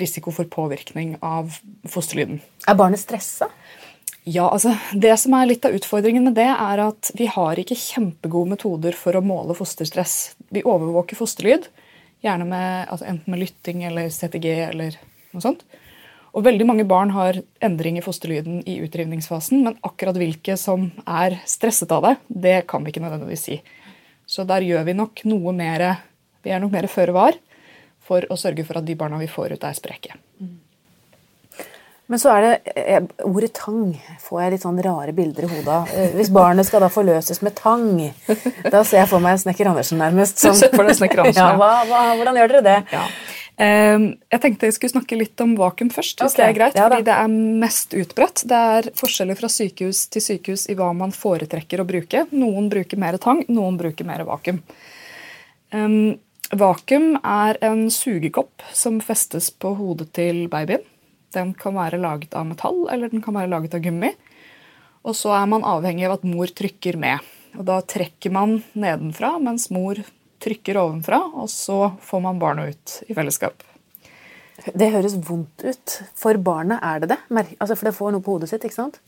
risiko 0.00 0.33
for 0.33 0.49
påvirkning 0.49 1.19
av 1.21 1.52
fosterlyden. 1.90 2.40
Er 2.69 2.78
barnet 2.78 3.02
stressa? 3.02 3.50
Ja, 4.25 4.47
altså 4.47 4.76
Det 4.95 5.16
som 5.19 5.35
er 5.35 5.49
litt 5.50 5.64
av 5.66 5.75
utfordringen 5.75 6.23
med 6.28 6.37
det, 6.38 6.47
er 6.47 6.83
at 6.85 7.11
vi 7.19 7.26
har 7.26 7.59
ikke 7.59 7.78
kjempegode 7.78 8.54
metoder 8.54 8.95
for 8.95 9.19
å 9.19 9.25
måle 9.25 9.57
fosterstress. 9.59 10.37
Vi 10.54 10.62
overvåker 10.62 11.19
fosterlyd, 11.19 11.66
gjerne 12.23 12.47
med, 12.47 12.87
altså 12.87 13.09
enten 13.11 13.35
med 13.35 13.42
lytting 13.42 13.83
eller 13.88 14.12
CTG 14.14 14.49
eller 14.69 14.99
noe 15.35 15.42
sånt. 15.42 15.64
Og 16.33 16.47
veldig 16.47 16.64
mange 16.64 16.87
barn 16.88 17.11
har 17.12 17.42
endring 17.61 17.99
i 17.99 18.04
fosterlyden 18.04 18.62
i 18.64 18.78
utdrivningsfasen, 18.87 19.66
men 19.66 19.76
akkurat 19.85 20.16
hvilke 20.16 20.54
som 20.57 20.87
er 21.02 21.40
stresset 21.45 21.90
av 21.92 22.07
det, 22.07 22.14
det 22.47 22.57
kan 22.71 22.87
vi 22.87 22.95
ikke 22.95 23.02
nødvendigvis 23.02 23.49
si. 23.50 23.59
Så 24.25 24.47
der 24.49 24.64
gjør 24.64 24.87
vi 24.87 24.97
nok 24.97 25.26
noe 25.28 25.52
mer 25.52 25.88
Vi 26.42 26.50
er 26.50 26.59
nok 26.59 26.73
mer 26.75 26.88
føre 26.90 27.12
var 27.14 27.37
for 28.12 28.28
å 28.28 28.38
sørge 28.40 28.66
for 28.69 28.83
at 28.83 28.87
de 28.88 28.99
barna 28.99 29.21
vi 29.23 29.31
får 29.31 29.57
ut, 29.57 29.64
er 29.64 29.78
spreke. 29.78 30.21
Men 32.12 32.21
så 32.21 32.33
er 32.35 32.45
det 32.45 32.73
eh, 32.76 33.04
ordet 33.25 33.52
tang. 33.57 33.92
Får 34.21 34.40
jeg 34.42 34.52
litt 34.52 34.64
sånn 34.66 34.81
rare 34.85 35.14
bilder 35.16 35.47
i 35.47 35.52
hodet 35.52 35.76
av. 35.76 35.92
Hvis 36.19 36.33
barnet 36.35 36.69
skal 36.69 36.83
da 36.85 36.90
forløses 36.92 37.40
med 37.47 37.54
tang, 37.57 38.02
da 38.66 38.83
ser 38.85 39.04
jeg 39.04 39.09
for 39.09 39.23
meg 39.25 39.38
Snekker 39.40 39.71
Andersen 39.71 40.02
nærmest. 40.02 40.42
Som, 40.42 40.59
for 40.76 40.85
det 40.85 40.99
Andersen, 40.99 41.38
ja, 41.38 41.54
hva, 41.57 41.71
hva, 41.88 42.02
hvordan 42.19 42.40
gjør 42.40 42.52
dere 42.52 42.66
det? 42.66 42.76
Ja. 42.92 43.07
Eh, 43.62 44.04
jeg 44.35 44.42
tenkte 44.42 44.69
jeg 44.69 44.76
skulle 44.76 44.95
snakke 44.97 45.19
litt 45.21 45.40
om 45.45 45.54
vakuum 45.59 45.92
først, 45.95 46.21
hvis 46.21 46.35
okay. 46.35 46.40
det 46.40 46.49
er 46.49 46.59
greit. 46.59 46.76
ja 46.76 46.88
fordi 46.88 47.07
det 47.09 47.16
er 47.16 47.33
mest 47.64 47.97
utbredt. 48.02 48.45
Det 48.50 48.61
er 48.76 48.90
forskjeller 48.99 49.38
fra 49.38 49.52
sykehus 49.52 50.04
til 50.12 50.26
sykehus 50.26 50.66
i 50.73 50.76
hva 50.78 50.90
man 50.97 51.14
foretrekker 51.16 51.81
å 51.81 51.88
bruke. 51.88 52.26
Noen 52.35 52.69
bruker 52.73 53.00
mer 53.00 53.21
tang, 53.23 53.45
noen 53.52 53.81
bruker 53.81 54.09
mer 54.09 54.26
vakuum. 54.28 54.61
Um, 55.73 56.19
vakuum 56.52 57.16
er 57.25 57.59
en 57.64 57.87
sugekopp 57.90 58.64
som 58.76 59.00
festes 59.04 59.50
på 59.50 59.75
hodet 59.78 60.11
til 60.16 60.44
babyen. 60.52 60.85
Den 61.32 61.54
kan 61.56 61.76
være 61.78 62.00
laget 62.00 62.35
av 62.37 62.47
metall 62.49 62.85
eller 62.92 63.12
den 63.12 63.23
kan 63.25 63.37
være 63.38 63.50
laget 63.52 63.76
av 63.78 63.85
gummi. 63.85 64.12
Og 65.02 65.16
så 65.18 65.32
er 65.35 65.49
man 65.50 65.64
avhengig 65.66 66.06
av 66.06 66.18
at 66.18 66.26
mor 66.28 66.50
trykker 66.52 66.99
med. 67.00 67.23
Og 67.59 67.64
Da 67.68 67.80
trekker 67.82 68.32
man 68.32 68.61
nedenfra, 68.73 69.35
mens 69.42 69.71
mor 69.75 69.99
trykker 70.42 70.78
ovenfra, 70.80 71.18
og 71.38 71.49
så 71.50 71.92
får 72.02 72.23
man 72.25 72.40
barnet 72.40 72.73
ut 72.73 73.11
i 73.11 73.14
fellesskap. 73.14 73.62
Det 74.75 74.90
høres 74.92 75.16
vondt 75.26 75.64
ut. 75.64 75.94
For 76.18 76.38
barnet 76.38 76.82
er 76.82 77.02
det 77.02 77.12
det. 77.14 77.18
Altså, 77.59 77.76
for 77.76 77.88
det 77.88 77.97
får 77.97 78.12
noe 78.14 78.25
på 78.25 78.37
hodet 78.37 78.50
sitt, 78.50 78.64
ikke 78.66 78.78
sant? 78.78 79.00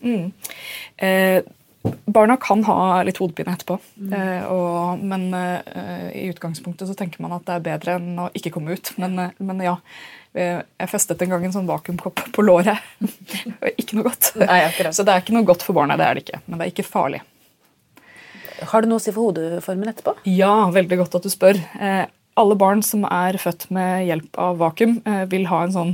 Eh, 0.99 1.41
barna 1.85 2.37
kan 2.41 2.65
ha 2.65 3.03
litt 3.05 3.19
hodepine 3.21 3.55
etterpå, 3.55 3.77
eh, 4.17 4.45
og, 4.49 5.03
men 5.05 5.27
eh, 5.37 6.09
i 6.23 6.27
utgangspunktet 6.33 6.89
så 6.89 6.97
tenker 6.99 7.25
man 7.25 7.35
at 7.37 7.45
det 7.49 7.57
er 7.57 7.67
bedre 7.67 7.97
enn 7.99 8.23
å 8.25 8.31
ikke 8.37 8.55
komme 8.55 8.77
ut. 8.77 8.93
Men, 9.01 9.19
eh, 9.21 9.37
men 9.45 9.61
ja, 9.65 9.77
eh, 10.33 10.63
jeg 10.81 10.93
festet 10.93 11.23
en 11.25 11.35
gang 11.35 11.45
en 11.45 11.55
sånn 11.57 11.69
vakuumkopp 11.69 12.27
på 12.35 12.47
låret. 12.47 12.81
Ikke 13.81 13.99
noe 13.99 14.09
godt. 14.09 14.33
Nei. 14.41 14.63
Så 14.91 15.05
det 15.05 15.15
er 15.15 15.25
ikke 15.25 15.37
noe 15.37 15.47
godt 15.49 15.65
for 15.67 15.77
barna, 15.77 15.99
det 16.01 16.09
er 16.09 16.17
det 16.17 16.27
ikke. 16.27 16.43
Men 16.47 16.61
det 16.61 16.67
er 16.67 16.75
ikke 16.75 16.87
farlig. 16.87 17.23
Har 18.71 18.85
det 18.85 18.91
noe 18.91 19.01
å 19.01 19.03
si 19.03 19.13
for 19.13 19.31
hodeformen 19.33 19.91
etterpå? 19.91 20.15
Ja, 20.31 20.53
veldig 20.73 21.01
godt 21.03 21.19
at 21.19 21.27
du 21.27 21.33
spør. 21.33 21.59
Eh, 21.81 22.05
alle 22.41 22.57
barn 22.59 22.83
som 22.87 23.05
er 23.09 23.39
født 23.41 23.69
med 23.75 24.07
hjelp 24.09 24.39
av 24.41 24.59
vakuum, 24.63 25.01
eh, 25.07 25.25
vil 25.31 25.49
ha 25.51 25.65
en 25.65 25.75
sånn 25.75 25.93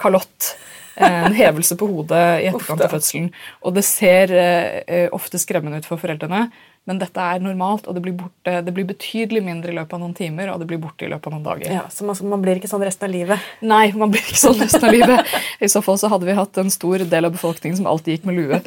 kalott. 0.00 0.54
En 1.00 1.36
hevelse 1.36 1.76
på 1.80 1.88
hodet 1.88 2.24
i 2.42 2.48
etterkant 2.50 2.82
av 2.84 2.92
fødselen. 2.92 3.30
Og 3.64 3.76
det 3.76 3.84
ser 3.88 4.34
eh, 4.36 5.06
ofte 5.16 5.40
skremmende 5.40 5.80
ut 5.80 5.88
for 5.88 6.00
foreldrene, 6.00 6.48
men 6.88 6.98
dette 7.00 7.22
er 7.22 7.42
normalt, 7.44 7.86
og 7.86 7.96
det 7.96 8.02
blir, 8.02 8.14
borte, 8.18 8.54
det 8.64 8.72
blir 8.74 8.86
betydelig 8.88 9.42
mindre 9.44 9.72
i 9.72 9.76
løpet 9.76 9.92
av 9.96 10.00
noen 10.02 10.14
timer, 10.16 10.48
og 10.52 10.62
det 10.62 10.68
blir 10.70 10.80
borte 10.80 11.04
i 11.06 11.10
løpet 11.12 11.28
av 11.28 11.34
noen 11.36 11.44
dager. 11.44 11.72
Ja, 11.76 11.84
Så 11.92 12.06
man, 12.08 12.16
man 12.32 12.44
blir 12.44 12.60
ikke 12.60 12.70
sånn 12.72 12.84
resten 12.86 13.06
av 13.06 13.12
livet? 13.14 13.50
Nei, 13.60 13.90
man 14.00 14.12
blir 14.12 14.24
ikke 14.24 14.40
sånn 14.40 14.58
resten 14.58 14.88
av 14.88 14.96
livet. 14.96 15.34
I 15.60 15.68
så 15.70 15.84
fall 15.84 16.00
så 16.00 16.10
hadde 16.12 16.28
vi 16.28 16.38
hatt 16.38 16.60
en 16.62 16.72
stor 16.72 17.04
del 17.12 17.28
av 17.28 17.36
befolkningen 17.36 17.78
som 17.82 17.90
alltid 17.90 18.16
gikk 18.16 18.30
med 18.30 18.40
lue. 18.40 18.62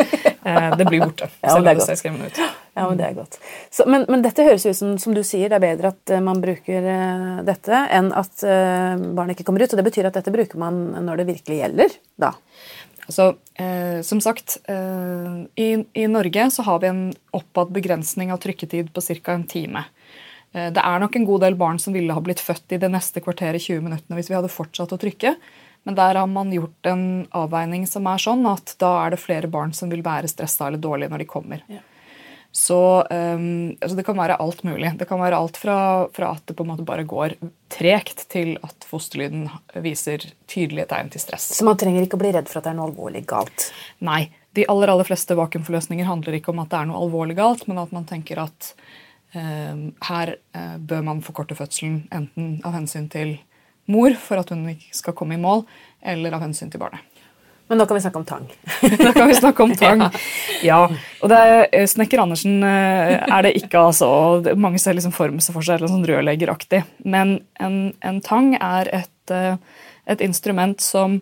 Eh, 0.45 0.69
det 0.77 0.85
blir 0.89 1.03
borte. 1.03 1.29
Ja, 1.41 1.55
selv 1.55 1.65
det 1.67 1.75
om 1.75 1.81
det 1.81 1.87
ser 1.87 1.99
skremmende 1.99 2.29
ut. 2.29 2.43
Ja, 2.73 2.87
men 2.89 2.97
det 2.97 3.05
er 3.05 3.17
godt. 3.17 3.39
Så, 3.69 3.85
men, 3.85 4.05
men 4.09 4.23
dette 4.25 4.45
høres 4.47 4.65
ut 4.65 4.77
som, 4.77 4.95
som 5.01 5.13
du 5.13 5.21
sier, 5.27 5.51
det 5.51 5.59
er 5.59 5.65
bedre 5.65 5.93
at 5.93 6.13
eh, 6.13 6.23
man 6.23 6.41
bruker 6.43 6.87
eh, 6.93 7.41
dette 7.45 7.83
enn 7.93 8.09
at 8.17 8.43
barnet 8.43 9.35
ikke 9.35 9.47
kommer 9.49 9.65
ut. 9.65 9.75
Og 9.75 9.81
det 9.81 9.89
betyr 9.89 10.09
at 10.09 10.17
dette 10.17 10.33
bruker 10.33 10.61
man 10.61 10.85
når 11.05 11.21
det 11.21 11.29
virkelig 11.33 11.61
gjelder, 11.61 11.99
da. 12.21 12.33
Altså, 13.07 13.33
eh, 13.59 14.01
som 14.01 14.21
sagt, 14.23 14.57
eh, 14.71 15.33
i, 15.59 15.85
i 15.93 16.07
Norge 16.07 16.47
så 16.51 16.63
har 16.63 16.79
vi 16.79 16.87
en 16.87 17.03
oppad 17.35 17.73
begrensning 17.75 18.31
av 18.31 18.39
trykketid 18.43 18.93
på 18.93 19.01
ca. 19.01 19.33
en 19.33 19.43
time. 19.43 19.83
Eh, 20.53 20.69
det 20.71 20.79
er 20.79 21.03
nok 21.03 21.17
en 21.19 21.27
god 21.27 21.43
del 21.43 21.57
barn 21.59 21.79
som 21.79 21.93
ville 21.93 22.15
ha 22.15 22.23
blitt 22.23 22.43
født 22.43 22.75
i 22.75 22.79
det 22.79 22.91
neste 22.93 23.23
kvarteret 23.23 23.61
20 23.61 23.83
minuttene 23.83 24.19
hvis 24.19 24.31
vi 24.31 24.37
hadde 24.37 24.51
fortsatt 24.53 24.95
å 24.95 25.01
trykke, 25.01 25.35
men 25.83 25.97
der 25.97 26.15
har 26.15 26.29
man 26.31 26.51
gjort 26.53 26.87
en 26.87 27.07
avveining 27.35 27.87
som 27.89 28.07
er 28.07 28.21
sånn 28.21 28.45
at 28.47 28.75
da 28.79 28.93
er 29.05 29.13
det 29.13 29.23
flere 29.23 29.49
barn 29.51 29.73
som 29.75 29.91
vil 29.91 30.03
være 30.05 30.31
stressa 30.31 30.69
eller 30.69 30.81
dårlige 30.81 31.11
når 31.11 31.23
de 31.23 31.27
kommer. 31.29 31.65
Så 32.53 33.01
um, 33.09 33.73
altså 33.81 33.95
det 33.97 34.03
kan 34.05 34.17
være 34.17 34.37
alt 34.37 34.61
mulig. 34.63 34.91
Det 34.99 35.07
kan 35.09 35.17
være 35.17 35.39
alt 35.41 35.57
fra, 35.57 35.77
fra 36.13 36.35
at 36.35 36.43
det 36.45 36.53
på 36.53 36.61
en 36.61 36.69
måte 36.69 36.85
bare 36.85 37.05
går 37.09 37.33
tregt, 37.73 38.27
til 38.29 38.53
at 38.61 38.85
fosterlyden 38.85 39.47
viser 39.81 40.21
tydelige 40.45 40.85
tegn 40.91 41.09
til 41.09 41.23
stress. 41.23 41.49
Så 41.57 41.65
man 41.65 41.79
trenger 41.81 42.05
ikke 42.05 42.19
å 42.19 42.21
bli 42.21 42.33
redd 42.35 42.51
for 42.51 42.61
at 42.61 42.67
det 42.67 42.75
er 42.75 42.77
noe 42.77 42.91
alvorlig 42.91 43.25
galt. 43.29 43.71
Nei. 44.05 44.27
De 44.53 44.67
aller, 44.69 44.91
aller 44.93 45.07
fleste 45.07 45.33
vakuumforløsninger 45.33 46.05
handler 46.05 46.37
ikke 46.37 46.53
om 46.53 46.61
at 46.61 46.69
det 46.69 46.77
er 46.77 46.91
noe 46.91 47.01
alvorlig 47.01 47.39
galt, 47.39 47.65
men 47.65 47.81
at 47.81 47.95
man 47.95 48.05
tenker 48.05 48.43
at 48.43 48.69
um, 49.33 49.87
her 50.11 50.35
uh, 50.53 50.77
bør 50.77 51.01
man 51.09 51.25
forkorte 51.25 51.57
fødselen 51.57 52.03
enten 52.13 52.59
av 52.61 52.77
hensyn 52.77 53.09
til 53.09 53.39
mor 53.91 54.15
for 54.19 54.39
at 54.41 54.53
hun 54.53 54.67
ikke 54.71 54.95
skal 54.95 55.17
komme 55.17 55.37
i 55.37 55.41
mål, 55.41 55.65
eller 56.03 56.35
av 56.35 56.45
hensyn 56.45 56.71
til 56.71 56.81
barnet. 56.83 57.03
Men 57.71 57.79
nå 57.79 57.85
kan 57.87 57.95
vi 57.95 58.01
snakke 58.03 58.19
om 58.19 58.25
tang. 58.27 58.43
Da 58.99 59.11
kan 59.15 59.27
vi 59.27 59.35
snakke 59.35 59.63
om 59.63 59.75
tang. 59.75 60.01
Ja, 60.63 60.85
og 60.87 61.31
det 61.31 61.37
er, 61.43 61.65
eh, 61.75 61.87
Snekker 61.89 62.21
Andersen 62.23 62.61
eh, 62.63 63.17
er 63.19 63.43
det 63.43 63.55
ikke, 63.59 63.81
altså. 63.89 64.07
Mange 64.59 64.79
ser 64.79 64.95
liksom 64.95 65.11
for 65.15 65.31
seg 65.43 65.55
for 65.55 65.65
seg 65.65 65.79
eller 65.79 65.91
sånn 65.91 66.05
rørleggeraktig. 66.07 66.83
Men 67.03 67.39
en, 67.59 67.77
en 68.05 68.21
tang 68.23 68.53
er 68.59 68.91
et, 69.01 69.33
eh, 69.33 69.57
et 70.07 70.23
instrument 70.23 70.79
som, 70.83 71.17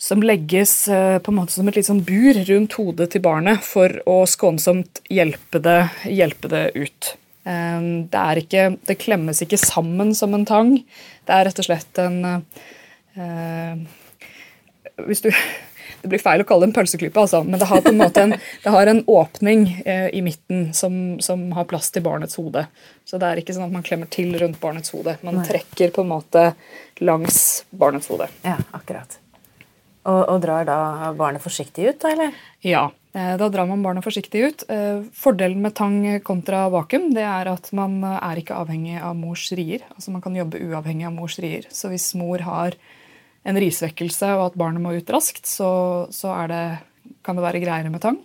som 0.00 0.24
legges 0.24 0.74
på 0.88 1.32
en 1.32 1.38
måte 1.40 1.56
som 1.56 1.68
et 1.68 1.76
litt 1.76 1.88
sånn 1.88 2.04
bur 2.06 2.40
rundt 2.48 2.78
hodet 2.80 3.10
til 3.12 3.24
barnet 3.24 3.64
for 3.64 3.98
å 4.08 4.22
skånsomt 4.30 5.02
hjelpe 5.12 5.60
det, 5.64 5.80
hjelpe 6.08 6.52
det 6.52 6.64
ut. 6.78 7.14
Eh, 7.44 7.80
Det, 8.10 8.20
er 8.20 8.42
ikke, 8.42 8.66
det 8.86 8.98
klemmes 9.00 9.42
ikke 9.42 9.58
sammen 9.60 10.14
som 10.14 10.34
en 10.34 10.46
tang. 10.48 10.76
Det 11.26 11.34
er 11.34 11.48
rett 11.48 11.62
og 11.62 11.66
slett 11.70 11.98
en 12.02 12.20
eh, 13.16 13.80
hvis 15.06 15.22
du, 15.24 15.30
Det 16.00 16.08
blir 16.08 16.20
feil 16.22 16.42
å 16.42 16.46
kalle 16.48 16.64
det 16.64 16.70
en 16.70 16.76
pølseklype, 16.78 17.20
altså, 17.20 17.42
men 17.44 17.60
det 17.60 17.68
har 17.68 17.82
på 17.84 17.92
en 17.92 18.00
måte 18.00 18.22
en, 18.24 18.34
det 18.64 18.72
har 18.72 18.88
en 18.88 19.02
åpning 19.04 19.66
eh, 19.84 20.08
i 20.16 20.22
midten 20.24 20.70
som, 20.76 21.20
som 21.20 21.50
har 21.56 21.68
plass 21.68 21.90
til 21.92 22.04
barnets 22.04 22.38
hode. 22.40 22.66
Så 23.04 23.20
det 23.20 23.28
er 23.28 23.40
ikke 23.40 23.56
sånn 23.56 23.68
at 23.68 23.74
man 23.74 23.84
klemmer 23.84 24.08
til 24.12 24.32
rundt 24.40 24.60
barnets 24.62 24.94
hode. 24.94 25.18
Man 25.26 25.42
trekker 25.44 25.92
på 25.92 26.04
en 26.04 26.12
måte 26.12 26.46
langs 27.04 27.64
barnets 27.70 28.08
hode. 28.12 28.30
Ja, 28.46 28.56
akkurat. 28.76 29.18
Og, 30.08 30.22
og 30.24 30.40
drar 30.40 30.64
da 30.64 31.12
barnet 31.16 31.44
forsiktig 31.44 31.90
ut, 31.90 31.98
da, 32.00 32.14
eller? 32.14 32.32
Ja, 32.64 32.86
da 33.12 33.48
drar 33.50 33.66
man 33.66 33.82
barna 33.82 34.02
forsiktig 34.02 34.42
ut. 34.44 34.62
Eh, 34.70 35.02
Fordelen 35.12 35.62
med 35.62 35.74
tang 35.74 36.04
kontra 36.22 36.68
vakuum 36.70 37.08
det 37.14 37.24
er 37.26 37.48
at 37.50 37.72
man 37.74 37.98
eh, 38.06 38.18
er 38.22 38.38
ikke 38.38 38.54
avhengig 38.54 39.00
av 39.02 39.16
mors 39.18 39.48
rier. 39.58 39.82
Altså 39.96 40.14
Man 40.14 40.22
kan 40.22 40.36
jobbe 40.38 40.60
uavhengig 40.62 41.08
av 41.08 41.16
mors 41.16 41.38
rier. 41.42 41.66
Så 41.74 41.90
hvis 41.90 42.12
mor 42.14 42.44
har 42.46 42.78
en 43.42 43.58
risvekkelse 43.58 44.30
og 44.36 44.44
at 44.44 44.60
barnet 44.60 44.84
må 44.84 44.94
ut 44.94 45.10
raskt, 45.10 45.48
så, 45.48 46.06
så 46.14 46.36
er 46.36 46.52
det, 46.52 46.64
kan 47.26 47.38
det 47.38 47.46
være 47.48 47.62
greiere 47.64 47.90
med 47.90 48.04
tang. 48.04 48.20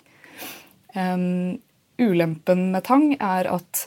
Um, 0.95 1.57
ulempen 1.97 2.69
med 2.71 2.85
tang 2.85 3.09
er 3.15 3.49
at 3.51 3.85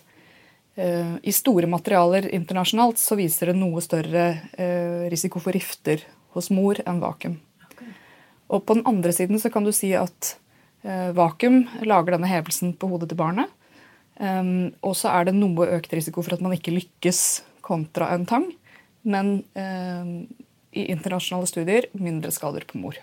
uh, 0.80 1.14
i 1.20 1.32
store 1.32 1.68
materialer 1.70 2.26
internasjonalt 2.36 3.00
så 3.00 3.16
viser 3.20 3.52
det 3.52 3.58
noe 3.60 3.84
større 3.84 4.24
uh, 4.56 5.04
risiko 5.12 5.40
for 5.44 5.56
rifter 5.56 6.02
hos 6.36 6.50
mor 6.52 6.80
enn 6.84 7.00
vakuum. 7.04 7.38
Og 8.48 8.64
på 8.64 8.78
den 8.78 8.86
andre 8.88 9.12
siden 9.12 9.40
så 9.40 9.52
kan 9.52 9.64
du 9.64 9.72
si 9.76 9.92
at 9.96 10.32
eh, 10.32 10.47
vakuum 11.16 11.62
lager 11.84 12.14
denne 12.14 12.30
hevelsen 12.30 12.74
på 12.78 12.88
hodet 12.90 13.10
til 13.10 13.20
barnet. 13.20 13.50
Um, 14.18 14.72
og 14.82 14.96
så 14.98 15.12
er 15.14 15.28
det 15.28 15.36
noe 15.36 15.68
økt 15.76 15.92
risiko 15.94 16.24
for 16.26 16.34
at 16.34 16.42
man 16.42 16.56
ikke 16.56 16.74
lykkes 16.74 17.22
kontra 17.62 18.10
en 18.14 18.26
tang. 18.26 18.48
Men 19.06 19.38
um, 19.54 20.14
i 20.74 20.88
internasjonale 20.92 21.48
studier 21.50 21.86
mindre 21.96 22.32
skader 22.34 22.66
på 22.68 22.80
mor. 22.82 22.98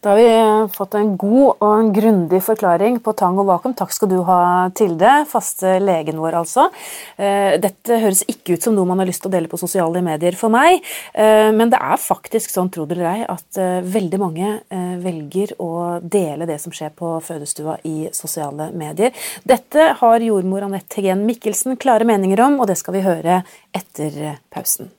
Da 0.00 0.12
har 0.12 0.18
vi 0.18 0.72
fått 0.74 0.94
en 0.94 1.16
god 1.18 1.58
og 1.58 1.72
en 1.72 1.92
grundig 1.92 2.38
forklaring 2.46 3.00
på 3.02 3.14
tang 3.18 3.38
og 3.40 3.48
vakuum. 3.48 3.74
Takk 3.78 3.94
skal 3.94 4.10
du 4.12 4.18
ha, 4.28 4.40
Tilde, 4.78 5.10
faste 5.30 5.78
legen 5.82 6.20
vår 6.22 6.36
altså. 6.38 6.68
Eh, 7.16 7.56
Dette 7.58 7.98
høres 8.04 8.22
ikke 8.30 8.54
ut 8.54 8.66
som 8.66 8.76
noe 8.76 8.86
man 8.88 9.02
har 9.02 9.08
lyst 9.08 9.24
til 9.24 9.32
å 9.32 9.34
dele 9.34 9.50
på 9.50 9.58
sosiale 9.60 10.02
medier 10.04 10.38
for 10.38 10.54
meg, 10.54 10.84
eh, 11.14 11.50
men 11.54 11.72
det 11.72 11.80
er 11.82 11.98
faktisk 11.98 12.52
sånn, 12.54 12.70
tro 12.70 12.86
det 12.86 12.98
eller 12.98 13.10
ei, 13.10 13.26
at 13.26 13.60
eh, 13.60 13.80
veldig 13.98 14.20
mange 14.22 14.54
velger 15.02 15.54
å 15.62 15.70
dele 16.02 16.46
det 16.48 16.58
som 16.62 16.74
skjer 16.74 16.92
på 16.98 17.12
fødestua 17.24 17.78
i 17.88 18.10
sosiale 18.14 18.70
medier. 18.76 19.14
Dette 19.48 19.92
har 20.00 20.24
jordmor 20.24 20.66
Anette 20.66 21.00
Hegen 21.00 21.26
Mikkelsen 21.28 21.78
klare 21.80 22.08
meninger 22.08 22.44
om, 22.46 22.60
og 22.62 22.70
det 22.70 22.78
skal 22.80 22.98
vi 22.98 23.06
høre 23.06 23.42
etter 23.76 24.38
pausen. 24.54 24.92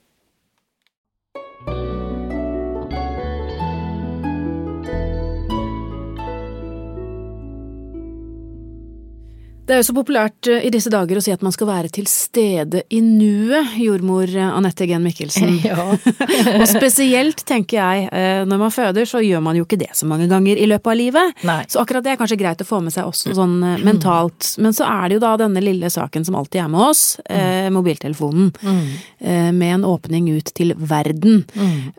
Det 9.70 9.76
er 9.76 9.84
jo 9.84 9.86
så 9.86 9.94
populært 9.94 10.48
eh, 10.50 10.64
i 10.66 10.70
disse 10.74 10.90
dager 10.90 11.20
å 11.20 11.22
si 11.22 11.30
at 11.30 11.44
man 11.46 11.52
skal 11.54 11.68
være 11.68 11.92
til 11.94 12.08
stede 12.10 12.80
i 12.90 12.98
nuet, 13.04 13.76
jordmor 13.78 14.26
eh, 14.26 14.48
Anette 14.50 14.88
Gen 14.90 15.04
Mikkelsen. 15.06 15.60
og 16.58 16.64
spesielt, 16.66 17.44
tenker 17.46 17.78
jeg, 17.78 18.08
eh, 18.10 18.40
når 18.50 18.58
man 18.64 18.74
føder, 18.74 19.06
så 19.06 19.20
gjør 19.22 19.44
man 19.46 19.54
jo 19.54 19.62
ikke 19.68 19.78
det 19.78 19.92
så 19.94 20.08
mange 20.10 20.26
ganger 20.26 20.58
i 20.58 20.66
løpet 20.66 20.90
av 20.90 20.98
livet. 20.98 21.44
Nei. 21.46 21.60
Så 21.70 21.78
akkurat 21.84 22.02
det 22.02 22.16
er 22.16 22.18
kanskje 22.18 22.40
greit 22.40 22.64
å 22.64 22.66
få 22.66 22.80
med 22.82 22.96
seg 22.96 23.06
også 23.06 23.36
sånn 23.38 23.54
mentalt. 23.86 24.56
Men 24.58 24.74
så 24.74 24.88
er 24.90 25.06
det 25.06 25.20
jo 25.20 25.22
da 25.22 25.36
denne 25.38 25.62
lille 25.62 25.92
saken 25.92 26.26
som 26.26 26.40
alltid 26.40 26.64
er 26.64 26.72
med 26.72 26.82
oss, 26.88 27.04
mm. 27.30 27.70
mobiltelefonen, 27.74 28.50
Mm. 28.60 29.56
med 29.56 29.74
en 29.74 29.84
åpning 29.84 30.26
ut 30.32 30.50
til 30.56 30.72
verden. 30.76 31.44
Mm. 31.54 31.92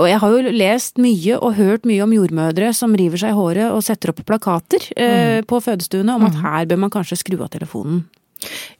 og 0.00 0.06
jeg 0.08 0.18
har 0.22 0.32
jo 0.32 0.52
lest 0.54 0.98
mye 1.00 1.36
og 1.38 1.56
hørt 1.58 1.86
mye 1.88 2.02
om 2.04 2.14
jordmødre 2.14 2.72
som 2.76 2.94
river 2.98 3.20
seg 3.20 3.32
i 3.32 3.36
håret 3.36 3.72
og 3.72 3.84
setter 3.84 4.12
opp 4.12 4.22
plakater 4.26 4.86
eh, 4.96 5.40
på 5.46 5.60
fødestuene 5.62 6.16
om 6.16 6.26
at 6.28 6.38
her 6.42 6.68
bør 6.70 6.80
man 6.84 6.92
kanskje 6.92 7.11
skru 7.20 7.38
av 7.42 7.52
telefonen. 7.54 8.04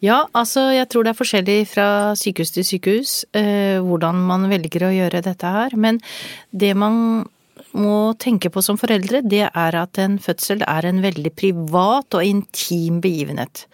Ja, 0.03 0.25
altså 0.35 0.73
jeg 0.75 0.89
tror 0.91 1.05
det 1.07 1.12
er 1.12 1.21
forskjellig 1.21 1.59
fra 1.71 1.87
sykehus 2.19 2.51
til 2.57 2.67
sykehus 2.67 3.12
eh, 3.39 3.79
hvordan 3.85 4.25
man 4.27 4.49
velger 4.51 4.89
å 4.89 4.95
gjøre 4.95 5.23
dette 5.23 5.53
her. 5.55 5.77
Men 5.79 6.01
det 6.51 6.73
man 6.79 6.97
må 7.79 8.12
tenke 8.21 8.51
på 8.53 8.62
som 8.65 8.79
foreldre, 8.81 9.23
det 9.25 9.47
er 9.49 9.77
at 9.79 10.01
en 10.03 10.19
fødsel 10.21 10.65
er 10.67 10.89
en 10.89 11.03
veldig 11.05 11.33
privat 11.39 12.19
og 12.19 12.27
intim 12.27 13.01
begivenhet. 13.05 13.67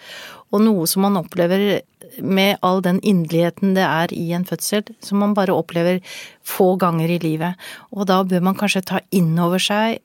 Og 0.53 0.63
noe 0.65 0.87
som 0.89 1.05
man 1.05 1.19
opplever 1.21 1.81
med 2.25 2.61
all 2.65 2.81
den 2.85 3.01
inderligheten 3.05 3.75
det 3.77 3.85
er 3.85 4.13
i 4.17 4.31
en 4.37 4.47
fødsel, 4.49 4.87
som 5.05 5.21
man 5.23 5.35
bare 5.37 5.57
opplever 5.57 6.01
få 6.47 6.75
ganger 6.81 7.11
i 7.13 7.21
livet. 7.23 7.59
Og 7.93 8.09
da 8.09 8.23
bør 8.25 8.45
man 8.45 8.57
kanskje 8.59 8.87
ta 8.93 9.03
inn 9.15 9.35
over 9.43 9.63
seg 9.63 10.01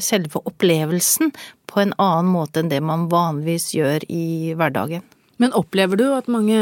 selve 0.00 0.40
opplevelsen 0.46 1.32
på 1.66 1.82
en 1.82 1.92
annen 1.98 2.30
måte 2.32 2.62
enn 2.62 2.70
det 2.72 2.80
man 2.84 3.08
vanligvis 3.12 3.72
gjør 3.74 4.06
i 4.08 4.54
hverdagen. 4.56 5.02
Men 5.36 5.52
opplever 5.52 5.98
du 6.00 6.04
at 6.16 6.30
mange 6.32 6.56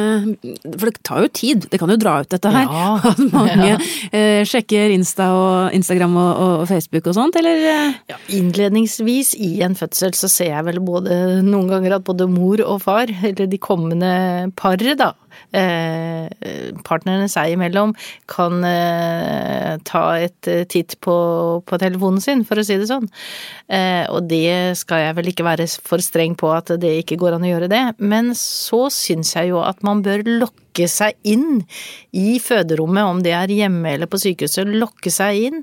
For 0.74 0.88
det 0.90 0.96
tar 1.06 1.20
jo 1.22 1.28
tid, 1.30 1.68
det 1.70 1.78
kan 1.78 1.92
jo 1.92 1.96
dra 2.02 2.16
ut 2.24 2.30
dette 2.32 2.50
her. 2.50 2.64
Ja. 2.66 2.96
At 3.12 3.20
mange 3.30 3.68
Ja. 3.68 3.76
eh, 4.10 4.40
sjekker 4.50 4.90
Insta 4.90 5.28
og 5.30 5.76
Instagram 5.78 6.16
og, 6.18 6.40
og 6.42 6.64
Facebook 6.66 7.06
og 7.06 7.14
sånt, 7.14 7.38
eller? 7.38 7.54
eh? 7.70 7.92
Ja, 8.10 8.18
innledningsvis 8.34 9.34
i 9.38 9.60
en 9.62 9.76
fødsel 9.78 10.16
så 10.18 10.26
ser 10.26 10.50
jeg 10.56 10.66
vel 10.66 10.80
både 10.82 11.20
noen 11.46 11.70
ganger 11.70 12.00
at 12.00 12.04
både 12.10 12.26
mor 12.26 12.58
og 12.66 12.82
far, 12.82 13.06
eller 13.22 13.46
de 13.46 13.58
kommende 13.62 14.10
paret 14.58 14.98
da, 14.98 15.12
eh, 15.14 15.23
partnerne 16.84 17.28
seg 17.30 17.54
imellom, 17.54 17.94
kan 18.30 18.64
eh, 18.66 19.76
ta 19.86 20.04
et 20.20 20.50
eh, 20.50 20.64
titt 20.70 20.96
på, 21.04 21.16
på 21.66 21.80
telefonen 21.80 22.22
sin, 22.24 22.44
for 22.46 22.60
å 22.60 22.66
si 22.66 22.78
det 22.80 22.88
sånn. 22.90 23.08
Eh, 23.68 24.04
og 24.10 24.28
det 24.30 24.76
skal 24.80 25.06
jeg 25.06 25.18
vel 25.20 25.30
ikke 25.32 25.46
være 25.46 25.68
for 25.84 26.02
streng 26.04 26.36
på 26.38 26.50
at 26.54 26.74
det 26.80 26.96
ikke 27.02 27.18
går 27.20 27.38
an 27.38 27.46
å 27.46 27.54
gjøre 27.54 27.70
det, 27.72 27.84
men 28.02 28.34
så 28.38 28.86
syns 28.92 29.34
jeg 29.36 29.52
jo 29.52 29.62
at 29.64 29.82
man 29.86 30.04
bør 30.04 30.26
lokke 30.28 30.63
seg 30.90 31.14
inn 31.22 31.62
i 32.10 32.38
føderommet, 32.42 33.06
om 33.06 33.22
det 33.22 33.34
er 33.36 33.52
hjemme 33.54 33.94
eller 33.94 34.10
på 34.10 34.18
sykehuset, 34.18 34.66
lokke 34.74 35.12
seg 35.14 35.42
inn 35.48 35.60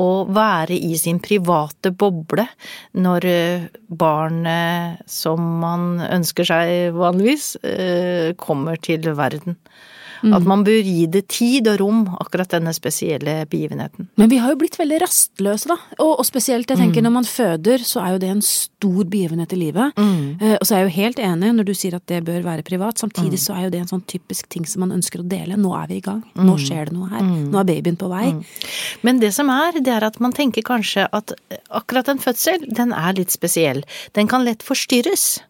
og 0.00 0.32
være 0.34 0.74
i 0.74 0.96
sin 0.98 1.20
private 1.22 1.92
boble 1.94 2.46
når 2.98 3.28
eh, 3.30 3.66
barnet 3.86 5.04
som 5.10 5.42
man 5.60 6.00
ønsker 6.08 6.48
seg 6.48 6.96
vanligvis, 6.96 7.54
eh, 7.62 8.32
kommer 8.40 8.80
til 8.80 9.12
verden. 9.14 9.60
At 10.22 10.46
man 10.48 10.62
bør 10.64 10.80
gi 10.84 11.06
det 11.10 11.24
tid 11.28 11.68
og 11.68 11.80
rom, 11.80 12.04
akkurat 12.20 12.48
denne 12.54 12.72
spesielle 12.76 13.46
begivenheten. 13.50 14.08
Men 14.20 14.30
vi 14.30 14.38
har 14.40 14.54
jo 14.54 14.60
blitt 14.60 14.78
veldig 14.78 15.00
rastløse, 15.02 15.68
da. 15.68 15.76
Og, 15.98 16.18
og 16.20 16.24
spesielt, 16.28 16.70
jeg 16.70 16.78
tenker 16.80 17.02
når 17.04 17.14
man 17.18 17.24
føder, 17.28 17.82
så 17.84 18.00
er 18.04 18.14
jo 18.14 18.20
det 18.22 18.30
en 18.30 18.42
stor 18.44 19.04
begivenhet 19.10 19.52
i 19.52 19.58
livet. 19.60 19.92
Eh, 19.98 20.56
og 20.60 20.64
så 20.66 20.74
er 20.76 20.84
jeg 20.84 20.88
jo 20.90 20.94
helt 21.00 21.18
enig 21.18 21.52
når 21.58 21.68
du 21.68 21.74
sier 21.74 21.96
at 21.98 22.06
det 22.10 22.22
bør 22.24 22.42
være 22.46 22.62
privat. 22.66 22.98
Samtidig 23.00 23.40
så 23.42 23.54
er 23.56 23.66
jo 23.66 23.72
det 23.74 23.80
en 23.84 23.90
sånn 23.90 24.04
typisk 24.10 24.48
ting 24.52 24.66
som 24.68 24.84
man 24.84 24.94
ønsker 24.96 25.20
å 25.22 25.28
dele. 25.28 25.56
Nå 25.60 25.74
er 25.76 25.88
vi 25.90 26.00
i 26.00 26.04
gang. 26.04 26.22
Nå 26.38 26.56
skjer 26.60 26.90
det 26.90 26.96
noe 26.96 27.08
her. 27.12 27.22
Nå 27.24 27.58
er 27.60 27.68
babyen 27.68 27.96
på 28.00 28.08
vei. 28.12 28.26
Men 29.02 29.20
det 29.20 29.32
som 29.36 29.50
er, 29.52 29.80
det 29.80 29.92
er 29.92 30.04
at 30.08 30.20
man 30.20 30.32
tenker 30.36 30.62
kanskje 30.66 31.08
at 31.12 31.34
akkurat 31.70 32.08
en 32.12 32.22
fødsel, 32.22 32.68
den 32.74 32.92
er 32.92 33.16
litt 33.18 33.34
spesiell. 33.34 33.84
Den 34.14 34.28
kan 34.30 34.44
lett 34.44 34.62
forstyrres. 34.62 35.40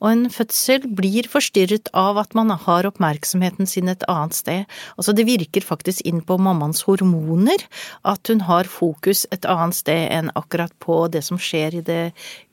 Og 0.00 0.08
en 0.10 0.28
fødsel 0.32 0.86
blir 0.96 1.28
forstyrret 1.28 1.90
av 1.96 2.18
at 2.22 2.34
man 2.36 2.52
har 2.52 2.88
oppmerksomheten 2.88 3.68
sin 3.68 3.90
et 3.92 4.04
annet 4.08 4.36
sted. 4.36 4.78
Altså 4.96 5.14
det 5.16 5.28
virker 5.28 5.64
faktisk 5.64 6.04
inn 6.08 6.22
på 6.24 6.38
mammaens 6.40 6.86
hormoner 6.88 7.66
at 8.08 8.32
hun 8.32 8.46
har 8.48 8.70
fokus 8.70 9.26
et 9.34 9.44
annet 9.44 9.76
sted 9.76 10.08
enn 10.08 10.32
akkurat 10.38 10.72
på 10.80 11.02
det 11.12 11.24
som 11.26 11.40
skjer 11.40 11.80
i 11.80 11.84
det 11.84 12.02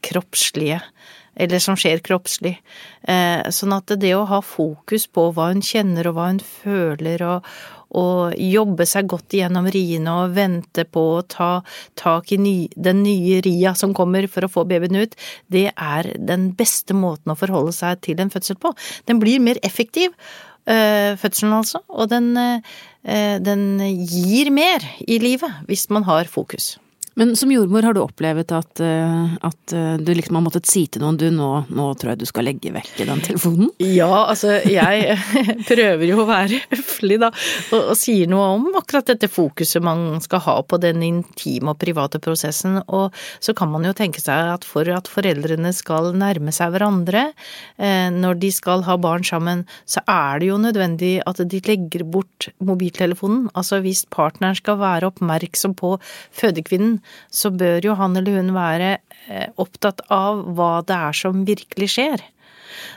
kroppslige. 0.06 0.82
Eller 1.38 1.62
som 1.62 1.78
skjer 1.78 2.02
kroppslig. 2.02 2.56
Eh, 3.06 3.46
sånn 3.54 3.76
at 3.76 3.94
det 4.02 4.16
å 4.18 4.26
ha 4.26 4.42
fokus 4.42 5.06
på 5.06 5.30
hva 5.36 5.52
hun 5.52 5.62
kjenner 5.62 6.10
og 6.10 6.18
hva 6.18 6.32
hun 6.32 6.42
føler 6.42 7.22
og, 7.28 7.52
og 7.96 8.36
jobbe 8.42 8.88
seg 8.90 9.08
godt 9.12 9.36
gjennom 9.38 9.70
riene 9.72 10.16
og 10.24 10.36
vente 10.36 10.86
på 10.90 11.04
å 11.18 11.24
ta 11.30 11.52
tak 12.00 12.34
i 12.36 12.40
ny, 12.42 12.56
den 12.76 13.04
nye 13.06 13.42
ria 13.46 13.74
som 13.78 13.96
kommer 13.98 14.28
for 14.32 14.48
å 14.48 14.52
få 14.52 14.66
babyen 14.70 15.00
ut, 15.04 15.16
det 15.54 15.70
er 15.72 16.12
den 16.18 16.52
beste 16.58 16.98
måten 16.98 17.34
å 17.34 17.40
forholde 17.40 17.76
seg 17.76 18.02
til 18.06 18.20
en 18.24 18.34
fødsel 18.34 18.60
på. 18.62 18.74
Den 19.08 19.22
blir 19.24 19.44
mer 19.44 19.60
effektiv, 19.66 20.16
øh, 20.68 21.14
fødselen 21.20 21.60
altså, 21.62 21.84
og 21.88 22.10
den, 22.12 22.34
øh, 22.38 23.38
den 23.44 23.80
gir 24.04 24.52
mer 24.52 24.84
i 25.08 25.20
livet 25.24 25.64
hvis 25.68 25.90
man 25.90 26.04
har 26.04 26.28
fokus. 26.32 26.76
Men 27.18 27.36
som 27.36 27.50
jordmor 27.52 27.82
har 27.82 27.96
du 27.98 28.02
opplevd 28.04 28.52
at, 28.54 28.80
eh, 28.86 29.32
at 29.42 29.74
eh, 29.74 29.96
du 29.98 30.12
liksom 30.14 30.38
har 30.38 30.44
måttet 30.46 30.68
si 30.70 30.84
til 30.86 31.02
noen 31.02 31.18
du 31.18 31.26
nå, 31.34 31.50
nå 31.74 31.88
tror 31.98 32.12
jeg 32.12 32.20
du 32.22 32.28
skal 32.30 32.46
legge 32.46 32.70
vekk 32.76 32.92
den 33.08 33.24
telefonen? 33.26 33.72
Ja, 33.82 34.28
altså 34.28 34.60
jeg 34.70 35.16
prøver 35.72 36.06
jo 36.06 36.20
å 36.22 36.28
være 36.30 36.60
høflig 36.70 37.18
da, 37.24 37.32
og, 37.74 37.90
og 37.94 37.98
sier 37.98 38.30
noe 38.30 38.52
om 38.60 38.68
akkurat 38.78 39.10
dette 39.10 39.32
fokuset 39.34 39.82
man 39.82 40.22
skal 40.22 40.44
ha 40.46 40.56
på 40.62 40.78
den 40.84 41.02
intime 41.08 41.74
og 41.74 41.80
private 41.82 42.22
prosessen. 42.22 42.78
Og 42.86 43.18
så 43.42 43.56
kan 43.58 43.74
man 43.74 43.90
jo 43.90 43.96
tenke 43.98 44.22
seg 44.22 44.54
at 44.54 44.68
for 44.68 44.86
at 44.94 45.10
foreldrene 45.10 45.74
skal 45.74 46.12
nærme 46.14 46.54
seg 46.54 46.76
hverandre 46.76 47.32
eh, 47.82 48.14
når 48.14 48.38
de 48.46 48.54
skal 48.54 48.86
ha 48.86 49.00
barn 49.02 49.26
sammen, 49.26 49.66
så 49.90 50.06
er 50.06 50.44
det 50.44 50.52
jo 50.52 50.62
nødvendig 50.62 51.16
at 51.26 51.42
de 51.42 51.64
legger 51.66 52.06
bort 52.06 52.52
mobiltelefonen. 52.62 53.48
Altså 53.58 53.82
hvis 53.82 54.06
partneren 54.14 54.62
skal 54.62 54.78
være 54.86 55.10
oppmerksom 55.10 55.74
på 55.82 55.96
fødekvinnen, 56.38 57.00
så 57.34 57.52
bør 57.54 57.90
jo 57.90 57.98
han 58.00 58.18
eller 58.20 58.40
hun 58.40 58.54
være 58.56 58.98
eh, 59.28 59.48
opptatt 59.62 60.04
av 60.14 60.44
hva 60.58 60.72
det 60.88 60.98
er 60.98 61.18
som 61.18 61.46
virkelig 61.48 61.92
skjer. 61.96 62.24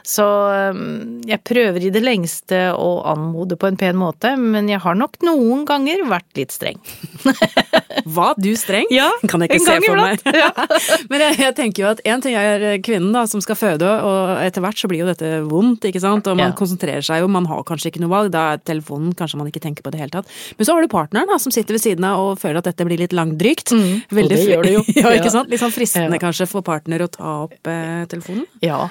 Så 0.07 0.25
um, 0.73 1.21
jeg 1.29 1.41
prøver 1.47 1.87
i 1.87 1.91
det 1.95 2.03
lengste 2.05 2.71
å 2.77 2.89
anmode 3.11 3.57
på 3.61 3.69
en 3.71 3.79
pen 3.81 3.97
måte, 4.01 4.33
men 4.41 4.69
jeg 4.71 4.81
har 4.85 4.95
nok 4.99 5.19
noen 5.27 5.65
ganger 5.69 6.03
vært 6.11 6.29
litt 6.39 6.55
streng. 6.55 6.79
Var 8.05 8.35
du 8.41 8.51
streng? 8.57 8.87
Ja, 8.95 9.11
kan 9.29 9.43
jeg 9.45 9.51
ikke 9.51 9.59
en 9.61 9.67
se 9.67 9.77
for 9.85 10.01
meg. 10.01 10.23
Ja. 10.35 10.51
Men 11.11 11.23
jeg, 11.25 11.37
jeg 11.43 11.55
tenker 11.59 11.83
jo 11.85 11.89
at 11.91 12.01
én 12.09 12.23
ting 12.25 12.37
er 12.39 12.65
kvinnen 12.85 13.13
da, 13.15 13.25
som 13.31 13.43
skal 13.45 13.59
føde, 13.59 13.87
og 13.87 14.33
etter 14.45 14.65
hvert 14.65 14.79
så 14.81 14.89
blir 14.91 15.03
jo 15.05 15.09
dette 15.11 15.31
vondt, 15.49 15.85
ikke 15.91 16.03
sant. 16.03 16.27
Og 16.31 16.39
man 16.39 16.51
Ja. 16.53 16.57
konsentrerer 16.57 17.05
seg 17.05 17.21
jo, 17.23 17.29
man 17.31 17.47
har 17.51 17.63
kanskje 17.69 17.91
ikke 17.93 18.03
noe 18.03 18.13
valg, 18.13 18.33
da 18.35 18.47
er 18.55 18.63
telefonen 18.65 19.13
kanskje 19.19 19.39
man 19.41 19.51
ikke 19.51 19.63
tenker 19.63 19.85
på 19.87 19.93
det 19.95 20.01
hele 20.03 20.15
tatt. 20.15 20.31
Men 20.59 20.67
så 20.69 20.75
har 20.77 20.85
du 20.87 20.91
partneren 20.93 21.31
da, 21.31 21.39
som 21.43 21.53
sitter 21.55 21.77
ved 21.77 21.85
siden 21.85 22.07
av 22.09 22.23
og 22.25 22.41
føler 22.43 22.63
at 22.63 22.71
dette 22.71 22.87
blir 22.89 23.01
litt 23.03 23.15
langdrygt. 23.17 23.75
Mm, 23.77 24.03
og 24.11 24.33
det 24.33 24.41
gjør 24.47 24.67
det 24.67 24.75
jo. 24.79 24.85
ja, 25.03 25.15
ikke 25.19 25.33
sant. 25.35 25.51
Litt 25.53 25.63
sånn 25.63 25.75
fristende 25.75 26.17
Ja. 26.19 26.25
kanskje 26.29 26.49
for 26.51 26.65
partner 26.67 27.05
å 27.07 27.11
ta 27.13 27.35
opp 27.47 27.71
eh, 27.71 28.05
telefonen. 28.11 28.47
Ja. 28.65 28.87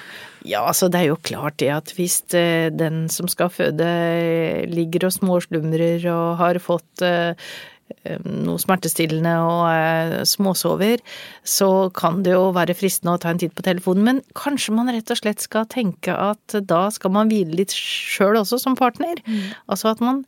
Ja, 0.47 0.61
altså 0.63 0.87
det 0.91 1.01
er 1.01 1.09
jo 1.11 1.19
klart 1.23 1.59
det 1.59 1.71
at 1.73 1.91
hvis 1.97 2.21
eh, 2.37 2.69
den 2.71 3.07
som 3.11 3.27
skal 3.31 3.51
føde 3.51 3.89
ligger 4.71 5.09
og 5.09 5.15
småslumrer 5.15 6.05
og 6.13 6.39
har 6.39 6.59
fått 6.63 7.03
eh, 7.05 7.49
noe 8.23 8.59
smertestillende 8.61 9.33
og 9.43 9.63
eh, 9.71 10.15
småsover, 10.29 11.03
så 11.43 11.89
kan 11.95 12.21
det 12.23 12.35
jo 12.37 12.51
være 12.55 12.77
fristende 12.77 13.17
å 13.17 13.21
ta 13.21 13.33
en 13.33 13.41
titt 13.41 13.55
på 13.57 13.65
telefonen, 13.65 14.05
men 14.05 14.21
kanskje 14.37 14.75
man 14.77 14.91
rett 14.93 15.11
og 15.11 15.19
slett 15.19 15.43
skal 15.43 15.67
tenke 15.71 16.13
at 16.15 16.59
da 16.69 16.85
skal 16.93 17.15
man 17.15 17.31
hvile 17.31 17.59
litt 17.59 17.75
sjøl 17.75 18.39
også 18.39 18.61
som 18.61 18.79
partner. 18.79 19.19
Altså 19.67 19.91
at 19.91 20.03
man 20.05 20.23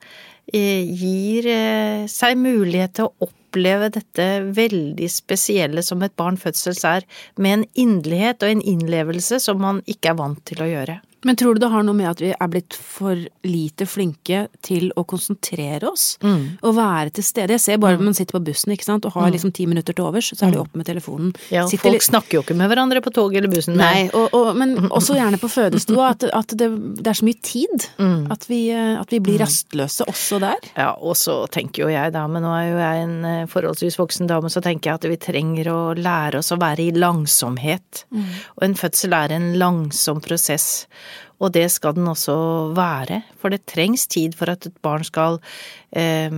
gir 0.58 1.48
eh, 1.48 2.08
seg 2.12 2.40
mulighet 2.40 2.98
til 2.98 3.08
å 3.10 3.28
oppleve 3.28 3.92
dette 3.94 4.28
veldig 4.56 5.10
spesielle 5.12 5.84
som 5.84 6.04
et 6.04 6.16
barn 6.20 6.40
fødsels 6.40 6.84
er, 6.88 7.08
med 7.38 7.60
en 7.60 7.66
inderlighet 7.86 8.44
og 8.44 8.56
en 8.56 8.66
innlevelse 8.74 9.42
som 9.44 9.62
man 9.62 9.82
ikke 9.86 10.14
er 10.14 10.20
vant 10.20 10.44
til 10.48 10.64
å 10.64 10.70
gjøre. 10.70 11.00
Men 11.24 11.36
tror 11.38 11.54
du 11.54 11.60
det 11.62 11.70
har 11.70 11.84
noe 11.86 11.94
med 11.94 12.08
at 12.10 12.22
vi 12.24 12.32
er 12.34 12.50
blitt 12.50 12.74
for 12.74 13.20
lite 13.46 13.86
flinke 13.86 14.48
til 14.66 14.88
å 14.98 15.04
konsentrere 15.06 15.90
oss? 15.92 16.18
Mm. 16.26 16.58
Og 16.66 16.76
være 16.78 17.12
til 17.14 17.26
stede? 17.28 17.54
Jeg 17.58 17.62
ser 17.62 17.78
bare 17.84 17.98
når 18.00 18.08
man 18.10 18.18
sitter 18.18 18.38
på 18.40 18.44
bussen 18.48 18.74
ikke 18.74 18.88
sant, 18.88 19.06
og 19.06 19.14
har 19.14 19.30
liksom 19.34 19.52
ti 19.54 19.68
minutter 19.70 19.94
til 19.94 20.08
overs, 20.08 20.32
så 20.34 20.48
er 20.48 20.56
det 20.56 20.62
opp 20.64 20.74
med 20.80 20.88
telefonen. 20.90 21.30
Mm. 21.36 21.44
Ja, 21.54 21.66
Sitter 21.70 21.86
folk 21.90 21.98
litt- 22.00 22.08
snakker 22.08 22.40
jo 22.40 22.42
ikke 22.46 22.56
med 22.58 22.72
hverandre 22.72 23.04
på 23.06 23.14
toget 23.14 23.38
eller 23.42 23.52
bussen. 23.54 23.78
Nei, 23.78 24.08
og, 24.18 24.34
og, 24.34 24.50
men 24.58 24.74
også 24.90 25.16
gjerne 25.20 25.38
på 25.42 25.50
fødestua. 25.54 26.10
At, 26.16 26.26
at 26.42 26.56
det, 26.58 26.72
det 27.02 27.08
er 27.14 27.20
så 27.22 27.28
mye 27.30 27.42
tid. 27.46 27.88
Mm. 28.02 28.26
At, 28.34 28.48
vi, 28.50 28.62
at 28.74 29.14
vi 29.14 29.20
blir 29.22 29.40
rastløse 29.44 30.08
også 30.10 30.42
der. 30.42 30.72
Ja, 30.78 30.90
og 30.98 31.14
så 31.20 31.44
tenker 31.54 31.86
jo 31.86 31.92
jeg 31.94 32.16
da, 32.18 32.26
men 32.32 32.42
nå 32.46 32.56
er 32.58 32.66
jo 32.72 32.82
jeg 32.82 33.06
en 33.06 33.16
eh, 33.30 33.46
forholdsvis 33.52 34.00
voksen 34.02 34.30
dame, 34.32 34.50
så 34.50 34.62
tenker 34.66 34.90
jeg 34.92 35.00
at 35.02 35.10
vi 35.14 35.20
trenger 35.22 35.70
å 35.74 35.80
lære 35.98 36.42
oss 36.42 36.50
å 36.56 36.60
være 36.62 36.88
i 36.90 36.92
langsomhet. 36.98 38.06
Og 38.58 38.66
en 38.66 38.76
fødsel 38.80 39.14
er 39.18 39.38
en 39.38 39.52
langsom 39.62 40.22
prosess. 40.24 40.88
Og 41.42 41.54
det 41.56 41.68
skal 41.74 41.96
den 41.98 42.10
også 42.12 42.36
være, 42.78 43.22
for 43.42 43.54
det 43.54 43.66
trengs 43.70 44.08
tid 44.12 44.38
for 44.38 44.52
at 44.54 44.68
et 44.70 44.78
barn 44.86 45.06
skal 45.08 45.40
eh, 45.98 46.30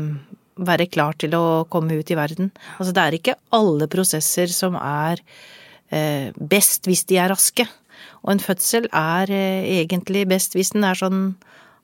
være 0.56 0.90
klar 0.92 1.18
til 1.20 1.36
å 1.38 1.64
komme 1.72 1.98
ut 2.00 2.12
i 2.12 2.18
verden. 2.18 2.52
Altså 2.78 2.94
det 2.96 3.04
er 3.04 3.18
ikke 3.18 3.40
alle 3.56 3.90
prosesser 3.92 4.52
som 4.54 4.78
er 4.80 5.22
eh, 5.90 6.30
best 6.38 6.90
hvis 6.90 7.06
de 7.10 7.20
er 7.22 7.34
raske. 7.34 7.68
Og 8.24 8.36
en 8.36 8.44
fødsel 8.44 8.88
er 8.90 9.32
eh, 9.34 9.82
egentlig 9.82 10.28
best 10.32 10.56
hvis 10.58 10.74
den 10.76 10.86
er 10.88 11.00
sånn 11.00 11.34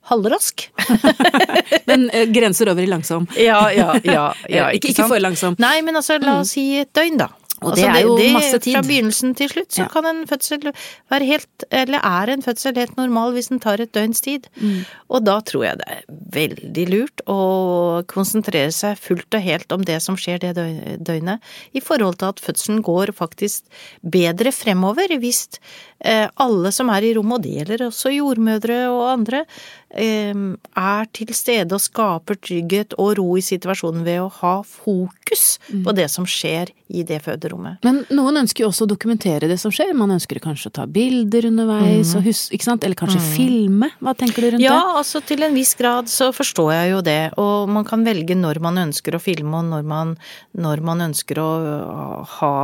halvrask. 0.10 0.70
Den 1.90 2.08
eh, 2.14 2.30
grenser 2.32 2.72
over 2.72 2.84
i 2.84 2.90
langsom. 2.90 3.28
Ja, 3.38 3.68
ja, 3.76 3.94
ja. 4.04 4.30
ja 4.50 4.70
ikke, 4.76 4.94
ikke 4.94 5.10
for 5.12 5.22
langsom. 5.24 5.58
Nei, 5.62 5.80
men 5.86 6.00
altså, 6.00 6.20
la 6.24 6.40
oss 6.44 6.56
si 6.56 6.72
et 6.82 6.94
døgn, 6.96 7.20
da. 7.22 7.32
Og 7.62 7.76
det 7.76 7.86
er 7.86 8.02
jo 8.06 8.16
masse 8.34 8.60
tid. 8.60 8.74
Fra 8.76 8.84
begynnelsen 8.86 9.36
til 9.36 9.50
slutt 9.52 9.74
så 9.76 9.84
Ja. 9.84 9.88
kan 9.92 10.06
en 10.06 10.28
fødsel 10.28 10.72
være 11.12 11.26
helt, 11.26 11.66
eller 11.72 12.00
er 12.00 12.34
en 12.34 12.42
fødsel 12.42 12.76
helt 12.76 12.96
normal 12.98 13.34
hvis 13.36 13.50
den 13.50 13.60
tar 13.60 13.82
et 13.82 13.92
døgns 13.94 14.22
tid. 14.22 14.48
Mm. 14.62 14.86
Og 15.10 15.26
da 15.26 15.40
tror 15.42 15.64
jeg 15.66 15.78
det 15.78 15.88
er 15.88 16.02
veldig 16.40 16.86
lurt 16.90 17.19
å 17.30 18.02
konsentrere 18.10 18.72
seg 18.74 18.98
fullt 19.00 19.38
og 19.38 19.46
helt 19.46 19.76
om 19.76 19.84
det 19.86 20.00
som 20.04 20.18
skjer 20.20 20.42
det 20.42 20.54
døgnet, 21.06 21.44
i 21.78 21.82
forhold 21.84 22.18
til 22.22 22.32
at 22.34 22.42
fødselen 22.44 22.82
går 22.86 23.14
faktisk 23.18 23.68
bedre 24.02 24.54
fremover 24.56 25.14
hvis 25.22 25.44
eh, 26.02 26.28
alle 26.42 26.72
som 26.76 26.90
er 26.94 27.06
i 27.10 27.14
rommet, 27.18 27.40
og 27.40 27.46
det 27.46 27.56
gjelder 27.60 27.86
også 27.90 28.14
jordmødre 28.16 28.80
og 28.94 29.04
andre, 29.14 29.44
eh, 29.94 30.34
er 30.80 31.10
til 31.14 31.34
stede 31.38 31.78
og 31.78 31.84
skaper 31.86 32.40
trygghet 32.42 32.98
og 32.98 33.18
ro 33.20 33.30
i 33.38 33.46
situasjonen 33.46 34.06
ved 34.08 34.24
å 34.26 34.32
ha 34.42 34.58
fokus 34.66 35.58
Mm. 35.70 35.84
på 35.86 35.92
det 35.94 36.08
som 36.10 36.26
skjer 36.26 36.72
i 36.90 37.04
det 37.06 37.20
føderommet. 37.22 37.84
Men 37.86 38.00
noen 38.16 38.40
ønsker 38.42 38.64
jo 38.64 38.70
også 38.72 38.88
å 38.88 38.90
dokumentere 38.90 39.48
det 39.50 39.60
som 39.62 39.74
skjer. 39.74 39.92
Man 39.98 40.10
ønsker 40.16 40.40
kanskje 40.42 40.72
å 40.72 40.76
ta 40.80 40.86
bilder 40.90 41.46
underveis, 41.52 42.16
og 42.18 42.26
hus 42.26 42.48
eller 42.50 42.98
kanskje 42.98 43.22
filme. 43.36 43.92
Hva 44.02 44.16
tenker 44.18 44.42
du 44.42 44.50
rundt 44.56 44.64
Ja, 44.66 44.80
det? 44.80 44.96
altså 45.04 45.22
til 45.26 45.44
en 45.46 45.54
viss 45.54 45.76
grad 45.78 46.10
så 46.10 46.32
forstår 46.34 46.72
jeg 46.74 46.92
jo 46.96 47.02
det, 47.06 47.19
og 47.42 47.70
man 47.72 47.88
kan 47.88 48.06
velge 48.08 48.38
når 48.38 48.62
man 48.64 48.82
ønsker 48.88 49.16
å 49.16 49.24
filme 49.24 49.62
og 49.62 49.72
når 49.72 49.88
man, 49.88 50.14
når 50.58 50.84
man 50.86 51.06
ønsker 51.10 51.42
å 51.42 51.50
ha 52.40 52.56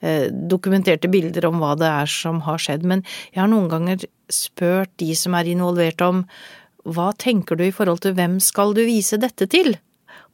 eh, 0.00 0.28
dokumenterte 0.30 1.10
bilder 1.12 1.48
om 1.50 1.62
hva 1.62 1.74
det 1.78 1.88
er 1.88 2.10
som 2.10 2.42
har 2.46 2.62
skjedd. 2.62 2.86
Men 2.88 3.04
jeg 3.32 3.42
har 3.42 3.50
noen 3.52 3.70
ganger 3.72 4.06
spurt 4.32 4.92
de 5.02 5.12
som 5.18 5.36
er 5.38 5.50
involvert 5.52 6.02
om 6.04 6.24
hva 6.86 7.10
tenker 7.18 7.58
du 7.58 7.66
i 7.66 7.74
forhold 7.74 8.04
til 8.04 8.14
hvem 8.16 8.38
skal 8.42 8.74
du 8.76 8.84
vise 8.86 9.18
dette 9.18 9.48
til? 9.50 9.74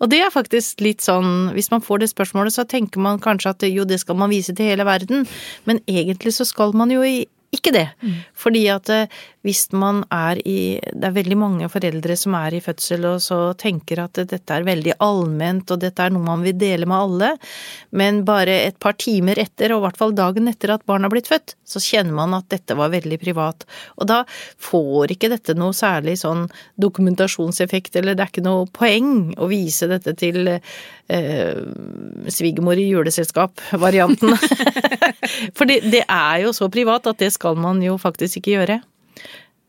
Og 0.02 0.10
det 0.10 0.18
er 0.24 0.34
faktisk 0.34 0.82
litt 0.82 1.04
sånn, 1.04 1.52
hvis 1.54 1.70
man 1.70 1.84
får 1.84 2.02
det 2.02 2.10
spørsmålet, 2.10 2.56
så 2.56 2.66
tenker 2.68 3.00
man 3.02 3.22
kanskje 3.22 3.52
at 3.54 3.66
jo, 3.68 3.86
det 3.86 4.00
skal 4.02 4.18
man 4.18 4.32
vise 4.32 4.54
til 4.56 4.66
hele 4.72 4.86
verden, 4.88 5.28
men 5.68 5.78
egentlig 5.86 6.34
så 6.34 6.46
skal 6.48 6.74
man 6.76 6.90
jo 6.90 7.04
ikke 7.52 7.72
det. 7.74 7.86
Fordi 8.34 8.64
at 8.72 8.90
eh, 8.90 9.22
hvis 9.42 9.64
man 9.74 10.02
er 10.14 10.38
i 10.46 10.78
Det 10.82 11.08
er 11.08 11.14
veldig 11.16 11.38
mange 11.38 11.68
foreldre 11.70 12.16
som 12.18 12.36
er 12.38 12.56
i 12.56 12.62
fødsel 12.62 13.06
og 13.10 13.18
så 13.24 13.38
tenker 13.58 14.02
at 14.04 14.20
dette 14.30 14.54
er 14.54 14.66
veldig 14.66 14.94
allment 15.02 15.70
og 15.74 15.80
dette 15.82 16.04
er 16.04 16.14
noe 16.14 16.24
man 16.24 16.44
vil 16.46 16.56
dele 16.58 16.86
med 16.88 16.96
alle, 16.96 17.30
men 17.90 18.22
bare 18.26 18.54
et 18.68 18.78
par 18.82 18.94
timer 19.00 19.38
etter, 19.42 19.72
og 19.72 19.82
i 19.82 19.86
hvert 19.86 19.98
fall 19.98 20.14
dagen 20.16 20.50
etter 20.50 20.74
at 20.74 20.84
barnet 20.86 21.08
har 21.08 21.14
blitt 21.14 21.30
født, 21.30 21.56
så 21.66 21.82
kjenner 21.82 22.14
man 22.16 22.36
at 22.36 22.48
dette 22.52 22.76
var 22.78 22.92
veldig 22.92 23.18
privat. 23.22 23.66
Og 23.98 24.08
da 24.10 24.22
får 24.62 25.14
ikke 25.16 25.32
dette 25.32 25.56
noe 25.58 25.74
særlig 25.76 26.18
sånn 26.22 26.46
dokumentasjonseffekt, 26.82 27.96
eller 27.98 28.16
det 28.16 28.26
er 28.26 28.32
ikke 28.32 28.46
noe 28.46 28.68
poeng 28.72 29.32
å 29.42 29.48
vise 29.50 29.88
dette 29.90 30.14
til 30.18 30.54
eh, 30.54 31.58
svigermor 32.28 32.78
i 32.78 32.88
juleselskap-varianten. 32.92 34.36
For 35.56 35.68
det, 35.68 35.82
det 35.92 36.06
er 36.06 36.42
jo 36.46 36.54
så 36.56 36.70
privat 36.72 37.08
at 37.10 37.22
det 37.22 37.32
skal 37.34 37.58
man 37.58 37.82
jo 37.84 37.98
faktisk 38.00 38.42
ikke 38.42 38.56
gjøre. 38.56 38.80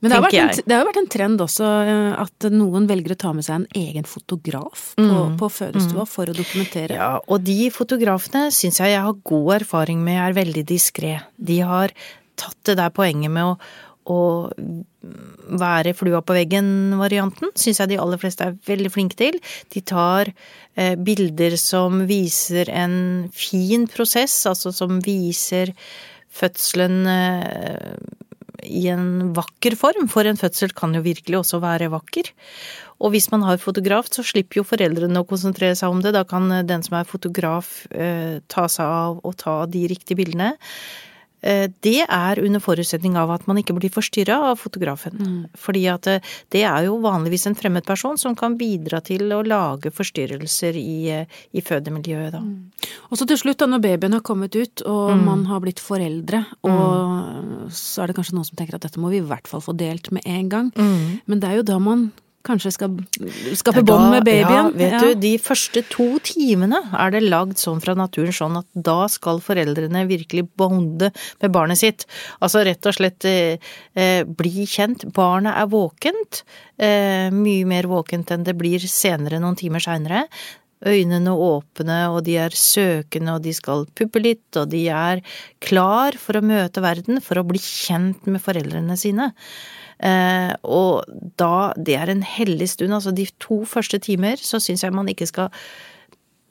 Men 0.04 0.12
det 0.12 0.18
har, 0.18 0.26
vært 0.26 0.36
en, 0.36 0.66
det 0.68 0.76
har 0.76 0.88
vært 0.90 1.00
en 1.00 1.12
trend 1.14 1.42
også 1.46 1.68
eh, 1.88 2.10
at 2.20 2.48
noen 2.52 2.90
velger 2.90 3.14
å 3.16 3.20
ta 3.22 3.30
med 3.36 3.46
seg 3.48 3.62
en 3.62 3.86
egen 3.86 4.04
fotograf 4.04 4.90
på, 5.00 5.22
på 5.40 5.50
fødestua 5.58 6.04
for 6.10 6.28
å 6.28 6.36
dokumentere. 6.36 6.98
Ja, 7.00 7.14
og 7.24 7.46
de 7.48 7.70
fotografene 7.72 8.50
syns 8.52 8.82
jeg 8.82 8.92
jeg 8.92 9.06
har 9.06 9.24
god 9.32 9.62
erfaring 9.62 10.04
med 10.04 10.20
er 10.26 10.36
veldig 10.36 10.66
diskré. 10.68 11.16
De 11.40 11.62
har 11.64 11.96
tatt 12.36 12.60
det 12.68 12.76
der 12.82 12.92
poenget 12.92 13.32
med 13.32 13.54
å, 13.54 13.56
å 14.12 14.20
være 15.64 15.94
flua 15.96 16.20
på 16.26 16.36
veggen-varianten, 16.36 17.54
syns 17.56 17.80
jeg 17.80 17.94
de 17.94 18.02
aller 18.04 18.20
fleste 18.20 18.50
er 18.50 18.58
veldig 18.68 18.92
flinke 18.92 19.20
til. 19.20 19.40
De 19.72 19.84
tar 19.88 20.34
eh, 20.76 20.98
bilder 21.00 21.56
som 21.62 22.04
viser 22.10 22.72
en 22.76 22.98
fin 23.32 23.88
prosess, 23.88 24.36
altså 24.52 24.76
som 24.76 25.00
viser 25.06 25.72
fødselen 26.34 27.08
eh, 27.08 27.96
i 28.62 28.86
en 28.94 29.34
vakker 29.36 29.76
form, 29.80 30.08
for 30.12 30.28
en 30.30 30.40
fødsel 30.40 30.74
kan 30.78 30.94
jo 30.96 31.04
virkelig 31.06 31.40
også 31.40 31.62
være 31.64 31.92
vakker. 31.94 32.30
Og 33.04 33.16
hvis 33.16 33.30
man 33.34 33.44
har 33.48 33.62
fotograf, 33.62 34.12
så 34.14 34.24
slipper 34.26 34.62
jo 34.62 34.68
foreldrene 34.68 35.24
å 35.24 35.28
konsentrere 35.28 35.76
seg 35.76 35.92
om 35.92 36.04
det. 36.04 36.14
Da 36.16 36.24
kan 36.28 36.52
den 36.68 36.86
som 36.86 37.00
er 37.00 37.10
fotograf 37.10 37.84
eh, 37.92 38.40
ta 38.48 38.68
seg 38.72 38.86
av 38.86 39.24
og 39.24 39.36
ta 39.42 39.64
de 39.68 39.88
riktige 39.92 40.22
bildene. 40.22 40.54
Eh, 41.44 41.68
Det 41.84 42.06
er 42.08 42.40
under 42.40 42.60
forutsetning 42.64 43.18
av 43.20 43.30
at 43.32 43.48
man 43.48 43.58
ikke 43.60 43.76
blir 43.76 43.92
forstyrra 43.92 44.38
av 44.52 44.60
fotografen. 44.62 45.50
Fordi 45.60 45.84
at 45.92 46.08
eh, 46.08 46.20
det 46.56 46.64
er 46.64 46.86
jo 46.86 47.00
vanligvis 47.04 47.46
en 47.48 47.56
fremmed 47.60 47.84
person 47.86 48.18
som 48.18 48.36
kan 48.36 48.56
bidra 48.58 49.02
til 49.04 49.28
å 49.36 49.42
lage 49.46 49.92
forstyrrelser 49.92 50.74
i, 50.80 51.10
eh, 51.12 51.26
i 51.54 51.62
fødemiljøet, 51.62 52.32
da. 52.32 52.40
Og 53.12 53.18
så 53.20 53.28
til 53.28 53.38
slutt, 53.38 53.58
da, 53.60 53.66
når 53.68 53.82
babyen 53.84 54.14
har 54.14 54.22
kommet 54.22 54.56
ut 54.56 54.82
og 54.86 55.12
Mm. 55.18 55.26
man 55.26 55.46
har 55.46 55.60
blitt 55.60 55.80
foreldre, 55.84 56.46
og 56.64 57.70
så 57.70 58.04
er 58.04 58.08
det 58.08 58.16
kanskje 58.16 58.34
noen 58.34 58.46
som 58.46 58.56
tenker 58.56 58.76
at 58.76 58.82
dette 58.82 59.00
må 59.00 59.10
vi 59.12 59.18
i 59.18 59.28
hvert 59.28 59.48
fall 59.48 59.62
få 59.62 59.76
delt 59.76 60.12
med 60.12 60.24
en 60.26 60.50
gang. 60.50 60.72
Men 61.28 61.40
det 61.40 61.50
er 61.50 61.56
jo 61.58 61.64
da 61.64 61.78
man 61.80 62.12
kanskje 62.44 62.72
skal 62.76 62.96
skape 63.56 63.84
bånd 63.88 64.10
med 64.12 64.26
babyen. 64.28 64.52
Ja, 64.52 64.64
vet 64.76 64.92
Ja. 64.92 65.00
du, 65.00 65.14
de 65.16 65.38
første 65.40 65.84
to 65.90 66.20
timene 66.20 66.82
er 66.94 67.12
det 67.12 67.24
lagd 67.24 67.56
sånn 67.62 67.82
fra 67.82 67.96
naturen 67.96 68.36
sånn 68.36 68.58
at 68.60 68.68
da 68.76 69.08
skal 69.08 69.40
foreldrene 69.40 70.06
virkelig 70.10 70.50
bonde 70.60 71.12
med 71.42 71.52
barnet 71.52 71.78
sitt. 71.80 72.06
Altså 72.42 72.66
rett 72.66 72.86
og 72.86 72.98
slett 72.98 73.24
eh, 73.26 73.58
eh, 73.96 74.24
bli 74.24 74.66
kjent. 74.68 75.06
Barnet 75.14 75.56
er 75.56 75.68
våkent. 75.72 76.44
Eh, 76.78 77.30
mye 77.32 77.66
mer 77.66 77.84
våkent 77.84 78.30
enn 78.32 78.44
det 78.44 78.58
blir 78.60 78.80
senere, 78.80 79.40
noen 79.40 79.56
timer 79.56 79.80
seinere. 79.80 80.28
Øynene 80.84 81.32
åpne, 81.32 82.10
og 82.12 82.26
de 82.26 82.34
er 82.44 82.50
søkende, 82.50 83.38
og 83.38 83.44
de 83.46 83.54
skal 83.56 83.86
puppe 83.96 84.20
litt, 84.20 84.50
og 84.60 84.68
de 84.74 84.90
er 84.92 85.22
klar 85.64 86.12
for 86.20 86.36
å 86.36 86.44
møte 86.44 86.84
verden, 86.84 87.22
for 87.24 87.40
å 87.40 87.46
bli 87.48 87.62
kjent 87.64 88.28
med 88.28 88.44
foreldrene 88.44 88.98
sine. 89.00 89.30
Eh, 90.04 90.52
og 90.68 91.08
da, 91.40 91.72
det 91.80 91.96
er 91.96 92.12
en 92.12 92.24
hellig 92.28 92.70
stund, 92.74 92.94
altså 92.96 93.14
de 93.16 93.28
to 93.44 93.64
første 93.70 94.02
timer, 94.04 94.42
så 94.42 94.60
syns 94.60 94.84
jeg 94.84 94.96
man 94.96 95.10
ikke 95.12 95.30
skal 95.30 95.54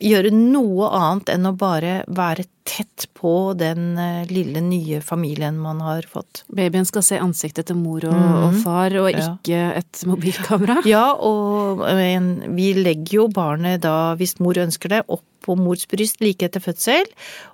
gjøre 0.03 0.33
noe 0.35 0.89
annet 0.99 1.31
enn 1.37 1.49
å 1.49 1.55
bare 1.59 2.01
være 2.11 2.45
tett 2.67 3.09
på 3.19 3.53
den 3.59 3.97
eh, 3.99 4.27
lille 4.31 4.61
nye 4.63 5.01
familien 5.03 5.57
man 5.59 5.81
har 5.83 6.07
fått. 6.11 6.45
Babyen 6.55 6.87
skal 6.87 7.03
se 7.07 7.19
ansiktet 7.23 7.67
til 7.71 7.79
mor 7.81 8.05
og, 8.07 8.15
og 8.47 8.61
far, 8.63 8.95
og 9.01 9.11
ikke 9.11 9.51
Ja. 9.51 9.73
et 9.81 10.03
mobilkamera. 10.07 10.81
Ja, 10.87 11.09
og 11.19 11.83
men, 11.87 12.55
vi 12.57 12.73
legger 12.79 13.23
jo 13.23 13.29
barnet 13.35 13.83
da, 13.83 14.15
hvis 14.19 14.37
mor 14.43 14.59
ønsker 14.63 14.95
det, 14.95 15.03
opp 15.09 15.25
på 15.43 15.57
mors 15.59 15.89
bryst 15.91 16.21
like 16.23 16.47
etter 16.47 16.63
fødsel, 16.63 17.09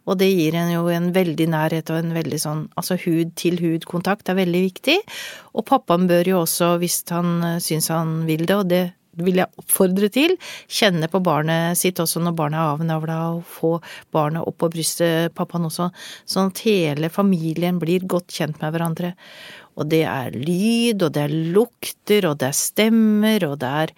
og 0.05 0.19
det 0.21 0.27
gir 0.29 0.59
en 0.61 0.69
jo 0.75 0.83
en 0.93 1.07
veldig 1.15 1.47
nærhet 1.49 1.89
og 1.89 2.03
en 2.03 2.13
veldig 2.13 2.41
sånn, 2.43 2.67
altså 2.77 2.99
hud-til-hud-kontakt 3.01 4.29
er 4.29 4.37
veldig 4.43 4.61
viktig. 4.67 4.99
Og 5.57 5.65
pappaen 5.69 6.05
bør 6.11 6.29
jo 6.35 6.43
også, 6.45 6.75
hvis 6.83 7.01
han 7.15 7.39
eh, 7.55 7.59
syns 7.65 7.89
han 7.95 8.19
vil 8.29 8.45
det, 8.45 8.57
og 8.61 8.69
det 8.69 8.83
vil 9.25 9.41
jeg 9.43 9.61
oppfordre 9.61 10.11
til, 10.15 10.37
kjenne 10.71 11.11
på 11.11 11.21
barnet 11.25 11.79
sitt 11.79 12.01
også 12.03 12.23
når 12.25 12.37
barnet 12.39 12.61
er 12.63 12.75
avnavla, 12.75 13.21
og 13.37 13.47
få 13.49 13.73
barnet 14.15 14.47
opp 14.49 14.59
på 14.63 14.71
brystet, 14.73 15.35
pappaen 15.39 15.69
også, 15.69 15.91
sånn 16.29 16.53
at 16.53 16.65
hele 16.67 17.13
familien 17.13 17.81
blir 17.83 18.07
godt 18.09 18.35
kjent 18.39 18.61
med 18.63 18.75
hverandre. 18.75 19.15
Og 19.79 19.87
det 19.93 20.03
er 20.11 20.35
lyd, 20.35 21.05
og 21.07 21.13
det 21.15 21.23
er 21.29 21.35
lukter, 21.55 22.27
og 22.27 22.41
det 22.41 22.49
er 22.51 22.57
stemmer, 22.59 23.45
og 23.47 23.61
det 23.63 23.69
er 23.85 23.93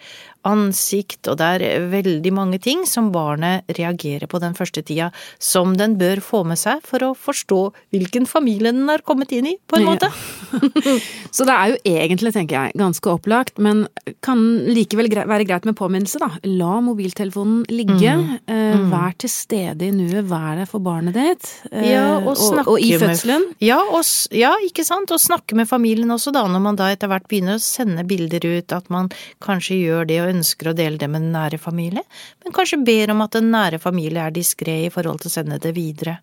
ansikt, 0.49 1.29
og 1.29 1.37
det 1.41 1.49
er 1.67 1.85
veldig 1.93 2.33
mange 2.33 2.59
ting 2.63 2.85
som 2.89 3.11
barnet 3.13 3.69
reagerer 3.77 4.27
på 4.31 4.41
den 4.41 4.55
første 4.57 4.83
tida, 4.87 5.11
som 5.39 5.75
den 5.77 5.99
bør 6.01 6.23
få 6.25 6.43
med 6.49 6.59
seg 6.61 6.81
for 6.87 7.05
å 7.05 7.11
forstå 7.19 7.61
hvilken 7.93 8.27
familie 8.31 8.73
den 8.73 8.89
er 8.93 9.03
kommet 9.05 9.33
inn 9.37 9.51
i, 9.53 9.57
på 9.69 9.77
en 9.77 9.85
Ja. 9.85 9.91
måte. 9.93 10.11
Så 11.37 11.45
det 11.47 11.55
er 11.55 11.73
jo 11.73 11.77
egentlig, 11.87 12.33
tenker 12.35 12.57
jeg, 12.57 12.75
ganske 12.81 13.11
opplagt, 13.13 13.59
men 13.63 13.85
kan 14.25 14.41
likevel 14.71 15.11
være 15.13 15.47
greit 15.49 15.67
med 15.69 15.77
påminnelse, 15.79 16.19
da. 16.23 16.31
La 16.49 16.81
mobiltelefonen 16.85 17.65
ligge. 17.71 18.15
Mm. 18.17 18.33
Eh, 18.51 18.81
vær 18.91 19.15
til 19.21 19.31
stede 19.33 19.87
i 19.89 19.93
nuet, 19.95 20.25
vær 20.31 20.57
der 20.61 20.67
for 20.71 20.83
barnet 20.85 21.15
ditt. 21.17 21.51
Eh, 21.73 21.91
Ja, 21.91 22.17
og 22.19 22.37
og, 22.41 22.67
og, 22.67 22.81
i 22.81 22.93
med- 22.97 23.01
fødselen. 23.05 23.45
Ja, 23.61 23.79
og, 23.81 24.05
ja, 24.33 24.53
ikke 24.67 24.85
sant, 24.87 25.11
og 25.11 25.21
snakke 25.21 25.55
med 25.59 25.69
familien 25.69 26.11
også 26.11 26.33
da, 26.33 26.47
når 26.49 26.61
man 26.63 26.77
da 26.81 26.91
etter 26.95 27.09
hvert 27.11 27.29
begynner 27.29 27.59
å 27.59 27.63
sende 27.63 28.05
bilder 28.07 28.45
ut, 28.59 28.73
at 28.73 28.89
man 28.91 29.11
kanskje 29.43 29.79
gjør 29.85 30.07
det 30.07 30.21
og 30.23 30.30
ønsker 30.31 30.71
å 30.71 30.77
dele 30.77 31.01
det 31.01 31.09
med 31.11 31.25
den 31.27 31.35
nære 31.35 31.61
familie, 31.61 32.05
men 32.45 32.55
kanskje 32.57 32.81
ber 32.87 33.15
om 33.15 33.25
at 33.25 33.37
den 33.37 33.51
nære 33.53 33.81
familie 33.83 34.25
er 34.25 34.35
diskré 34.35 34.85
i 34.87 34.93
forhold 34.93 35.23
til 35.23 35.31
å 35.33 35.37
sende 35.39 35.61
det 35.63 35.75
videre. 35.77 36.21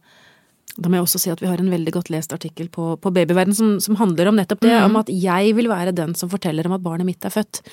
Da 0.78 0.92
må 0.92 1.00
jeg 1.00 1.08
også 1.08 1.20
si 1.22 1.32
at 1.34 1.40
vi 1.42 1.48
har 1.50 1.58
en 1.62 1.72
veldig 1.72 1.92
godt 1.96 2.10
lest 2.14 2.34
artikkel 2.36 2.68
på, 2.70 2.92
på 3.02 3.12
Babyverden 3.14 3.56
som, 3.58 3.70
som 3.82 3.98
handler 3.98 4.30
om 4.30 4.36
nettopp 4.38 4.62
det, 4.62 4.76
om 4.86 5.00
at 5.00 5.10
jeg 5.10 5.56
vil 5.58 5.72
være 5.72 5.94
den 5.96 6.14
som 6.18 6.30
forteller 6.30 6.68
om 6.70 6.76
at 6.76 6.84
barnet 6.86 7.08
mitt 7.08 7.26
er 7.26 7.34
født. 7.34 7.64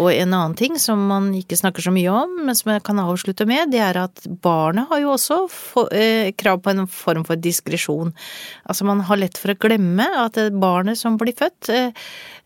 Og 0.00 0.08
en 0.14 0.32
annen 0.32 0.54
ting 0.56 0.78
som 0.80 1.02
man 1.10 1.28
ikke 1.36 1.58
snakker 1.60 1.84
så 1.84 1.92
mye 1.92 2.14
om, 2.14 2.38
men 2.46 2.56
som 2.56 2.72
jeg 2.72 2.84
kan 2.86 3.02
avslutte 3.02 3.44
med, 3.48 3.68
det 3.74 3.82
er 3.84 3.98
at 4.06 4.24
barnet 4.44 4.88
har 4.88 5.02
jo 5.02 5.12
også 5.12 5.38
for, 5.52 5.92
eh, 5.92 6.30
krav 6.40 6.62
på 6.64 6.72
en 6.72 6.86
form 6.88 7.26
for 7.28 7.36
diskresjon. 7.36 8.14
Altså 8.64 8.88
man 8.88 9.04
har 9.10 9.20
lett 9.20 9.40
for 9.40 9.52
å 9.52 9.58
glemme 9.60 10.08
at 10.24 10.40
det 10.40 10.48
barnet 10.56 10.96
som 11.00 11.20
blir 11.20 11.36
født, 11.36 11.68
eh, 11.68 11.92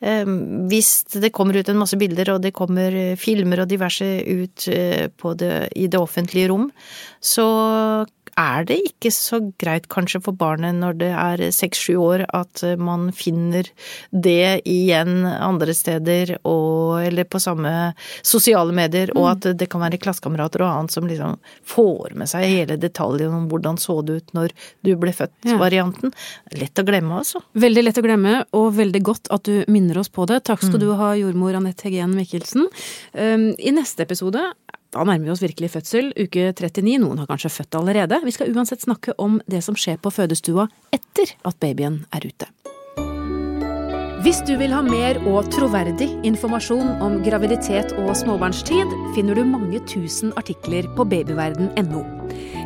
eh, 0.03 0.27
hvis 0.73 0.93
det 1.15 1.31
kommer 1.37 1.61
ut 1.61 1.71
en 1.71 1.79
masse 1.79 2.01
bilder 2.01 2.35
og 2.35 2.43
det 2.43 2.57
kommer 2.59 2.91
eh, 2.91 3.15
filmer 3.15 3.63
og 3.63 3.71
diverse 3.71 4.09
ut 4.27 4.67
eh, 4.73 5.07
på 5.15 5.37
det, 5.39 5.69
i 5.79 5.87
det 5.87 6.03
offentlige 6.03 6.51
rom, 6.51 6.73
så 7.23 7.47
er 8.39 8.67
det 8.69 8.79
ikke 8.87 9.11
så 9.15 9.41
greit 9.61 9.89
kanskje 9.91 10.21
for 10.25 10.37
barnet 10.39 10.77
når 10.79 10.99
det 11.01 11.11
er 11.11 11.43
seks-sju 11.55 11.97
år 12.01 12.25
at 12.37 12.63
man 12.79 13.09
finner 13.17 13.67
det 14.11 14.63
igjen 14.69 15.27
andre 15.27 15.75
steder 15.75 16.37
og 16.47 17.03
eller 17.03 17.27
på 17.29 17.41
samme 17.43 17.73
sosiale 18.27 18.75
medier, 18.75 19.11
og 19.17 19.31
at 19.33 19.49
det 19.59 19.69
kan 19.71 19.83
være 19.83 20.01
klassekamerater 20.03 20.63
og 20.65 20.71
annet 20.71 20.95
som 20.95 21.09
liksom 21.09 21.37
får 21.67 22.15
med 22.19 22.31
seg 22.31 22.47
hele 22.49 22.79
detaljen 22.81 23.35
om 23.35 23.49
hvordan 23.51 23.79
så 23.81 24.01
det 24.07 24.21
ut 24.21 24.35
når 24.37 24.55
du 24.87 24.95
ble 25.01 25.13
født-varianten. 25.15 26.15
Lett 26.59 26.81
å 26.81 26.87
glemme, 26.87 27.21
altså. 27.23 27.43
Veldig 27.59 27.85
lett 27.87 28.01
å 28.01 28.05
glemme, 28.05 28.35
og 28.57 28.71
veldig 28.79 29.03
godt 29.05 29.33
at 29.35 29.49
du 29.49 29.65
minner 29.71 30.01
oss 30.03 30.13
på 30.13 30.27
det. 30.31 30.43
Takk 30.49 30.65
skal 30.65 30.83
du 30.83 30.91
ha, 30.99 31.13
jordmor 31.19 31.59
Anette 31.59 31.89
Hegen 31.89 32.15
Mikkelsen. 32.17 32.69
Um, 33.15 33.51
I 33.59 33.75
neste 33.75 34.07
episode 34.07 34.43
da 34.95 35.05
nærmer 35.05 35.29
vi 35.29 35.35
oss 35.35 35.45
virkelig 35.45 35.73
fødsel, 35.75 36.13
uke 36.17 36.51
39. 36.57 36.97
Noen 37.03 37.21
har 37.21 37.29
kanskje 37.29 37.53
født 37.53 37.77
allerede. 37.81 38.23
Vi 38.25 38.33
skal 38.35 38.55
uansett 38.55 38.85
snakke 38.85 39.17
om 39.21 39.41
det 39.51 39.61
som 39.67 39.77
skjer 39.77 40.01
på 40.01 40.13
fødestua 40.15 40.69
etter 40.95 41.37
at 41.45 41.61
babyen 41.61 42.05
er 42.15 42.25
ute. 42.25 42.49
Hvis 44.25 44.41
du 44.49 44.57
vil 44.59 44.73
ha 44.75 44.81
mer 44.83 45.21
og 45.31 45.47
troverdig 45.55 46.09
informasjon 46.27 46.97
om 47.05 47.21
graviditet 47.23 47.93
og 48.03 48.11
småbarnstid, 48.19 48.91
finner 49.15 49.39
du 49.39 49.45
mange 49.47 49.79
tusen 49.87 50.33
artikler 50.41 50.89
på 50.99 51.07
babyverden.no. 51.07 52.03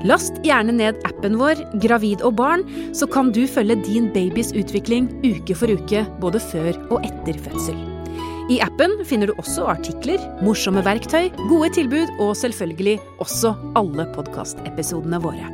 Last 0.08 0.40
gjerne 0.46 0.72
ned 0.80 1.04
appen 1.06 1.36
vår 1.38 1.60
Gravid 1.84 2.24
og 2.24 2.38
barn, 2.40 2.64
så 2.96 3.06
kan 3.06 3.34
du 3.36 3.44
følge 3.44 3.82
din 3.84 4.08
babys 4.16 4.54
utvikling 4.56 5.12
uke 5.26 5.58
for 5.58 5.68
uke, 5.68 6.06
både 6.24 6.40
før 6.40 6.72
og 6.88 7.02
etter 7.04 7.36
fødsel. 7.44 7.91
I 8.50 8.58
appen 8.64 8.96
finner 9.06 9.30
du 9.30 9.38
også 9.38 9.68
artikler, 9.70 10.22
morsomme 10.42 10.82
verktøy, 10.82 11.30
gode 11.46 11.70
tilbud 11.76 12.10
og 12.18 12.34
selvfølgelig 12.40 12.96
også 13.22 13.54
alle 13.78 14.08
podkastepisodene 14.16 15.20
våre. 15.22 15.46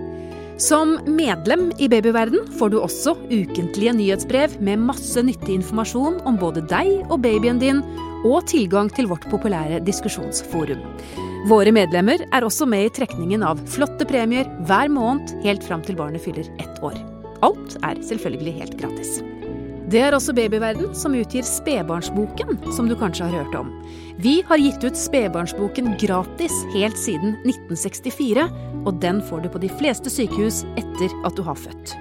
Som 0.59 0.97
medlem 1.07 1.69
i 1.79 1.87
Babyverden 1.91 2.49
får 2.59 2.73
du 2.73 2.81
også 2.81 3.15
ukentlige 3.29 3.93
nyhetsbrev 3.95 4.57
med 4.65 4.83
masse 4.89 5.23
nyttig 5.23 5.61
informasjon 5.61 6.19
om 6.27 6.41
både 6.41 6.65
deg 6.67 7.05
og 7.07 7.21
babyen 7.23 7.61
din, 7.63 7.85
og 8.27 8.49
tilgang 8.51 8.91
til 8.91 9.07
vårt 9.07 9.29
populære 9.31 9.79
diskusjonsforum. 9.87 10.83
Våre 11.47 11.71
medlemmer 11.71 12.25
er 12.35 12.43
også 12.43 12.67
med 12.67 12.89
i 12.89 12.93
trekningen 12.99 13.45
av 13.47 13.63
flotte 13.71 14.09
premier 14.09 14.51
hver 14.67 14.91
måned 14.91 15.37
helt 15.47 15.63
fram 15.63 15.87
til 15.87 16.01
barnet 16.01 16.25
fyller 16.25 16.51
ett 16.59 16.83
år. 16.83 16.99
Alt 17.47 17.79
er 17.87 18.03
selvfølgelig 18.03 18.59
helt 18.59 18.81
gratis. 18.81 19.21
Det 19.89 20.01
er 20.05 20.13
også 20.13 20.35
Babyverden 20.37 20.91
som 20.93 21.15
utgir 21.17 21.47
Spedbarnsboken, 21.49 22.59
som 22.77 22.91
du 22.91 22.97
kanskje 22.99 23.25
har 23.25 23.41
hørt 23.41 23.55
om. 23.57 23.71
Vi 24.21 24.43
har 24.45 24.61
gitt 24.61 24.85
ut 24.85 25.01
Spedbarnsboken 25.01 25.95
gratis 26.03 26.53
helt 26.75 26.99
siden 27.01 27.39
1964, 27.47 28.45
og 28.85 29.01
den 29.01 29.23
får 29.25 29.47
du 29.47 29.51
på 29.55 29.63
de 29.65 29.73
fleste 29.81 30.13
sykehus 30.13 30.67
etter 30.77 31.17
at 31.25 31.41
du 31.41 31.45
har 31.47 31.57
født. 31.57 31.97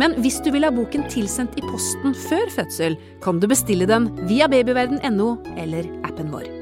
Men 0.00 0.16
hvis 0.24 0.40
du 0.44 0.48
vil 0.54 0.64
ha 0.64 0.72
boken 0.72 1.04
tilsendt 1.12 1.60
i 1.60 1.64
posten 1.68 2.16
før 2.26 2.48
fødsel, 2.56 2.96
kan 3.24 3.40
du 3.40 3.50
bestille 3.52 3.88
den 3.88 4.08
via 4.30 4.48
babyverden.no 4.48 5.34
eller 5.60 5.92
appen 6.08 6.32
vår. 6.32 6.55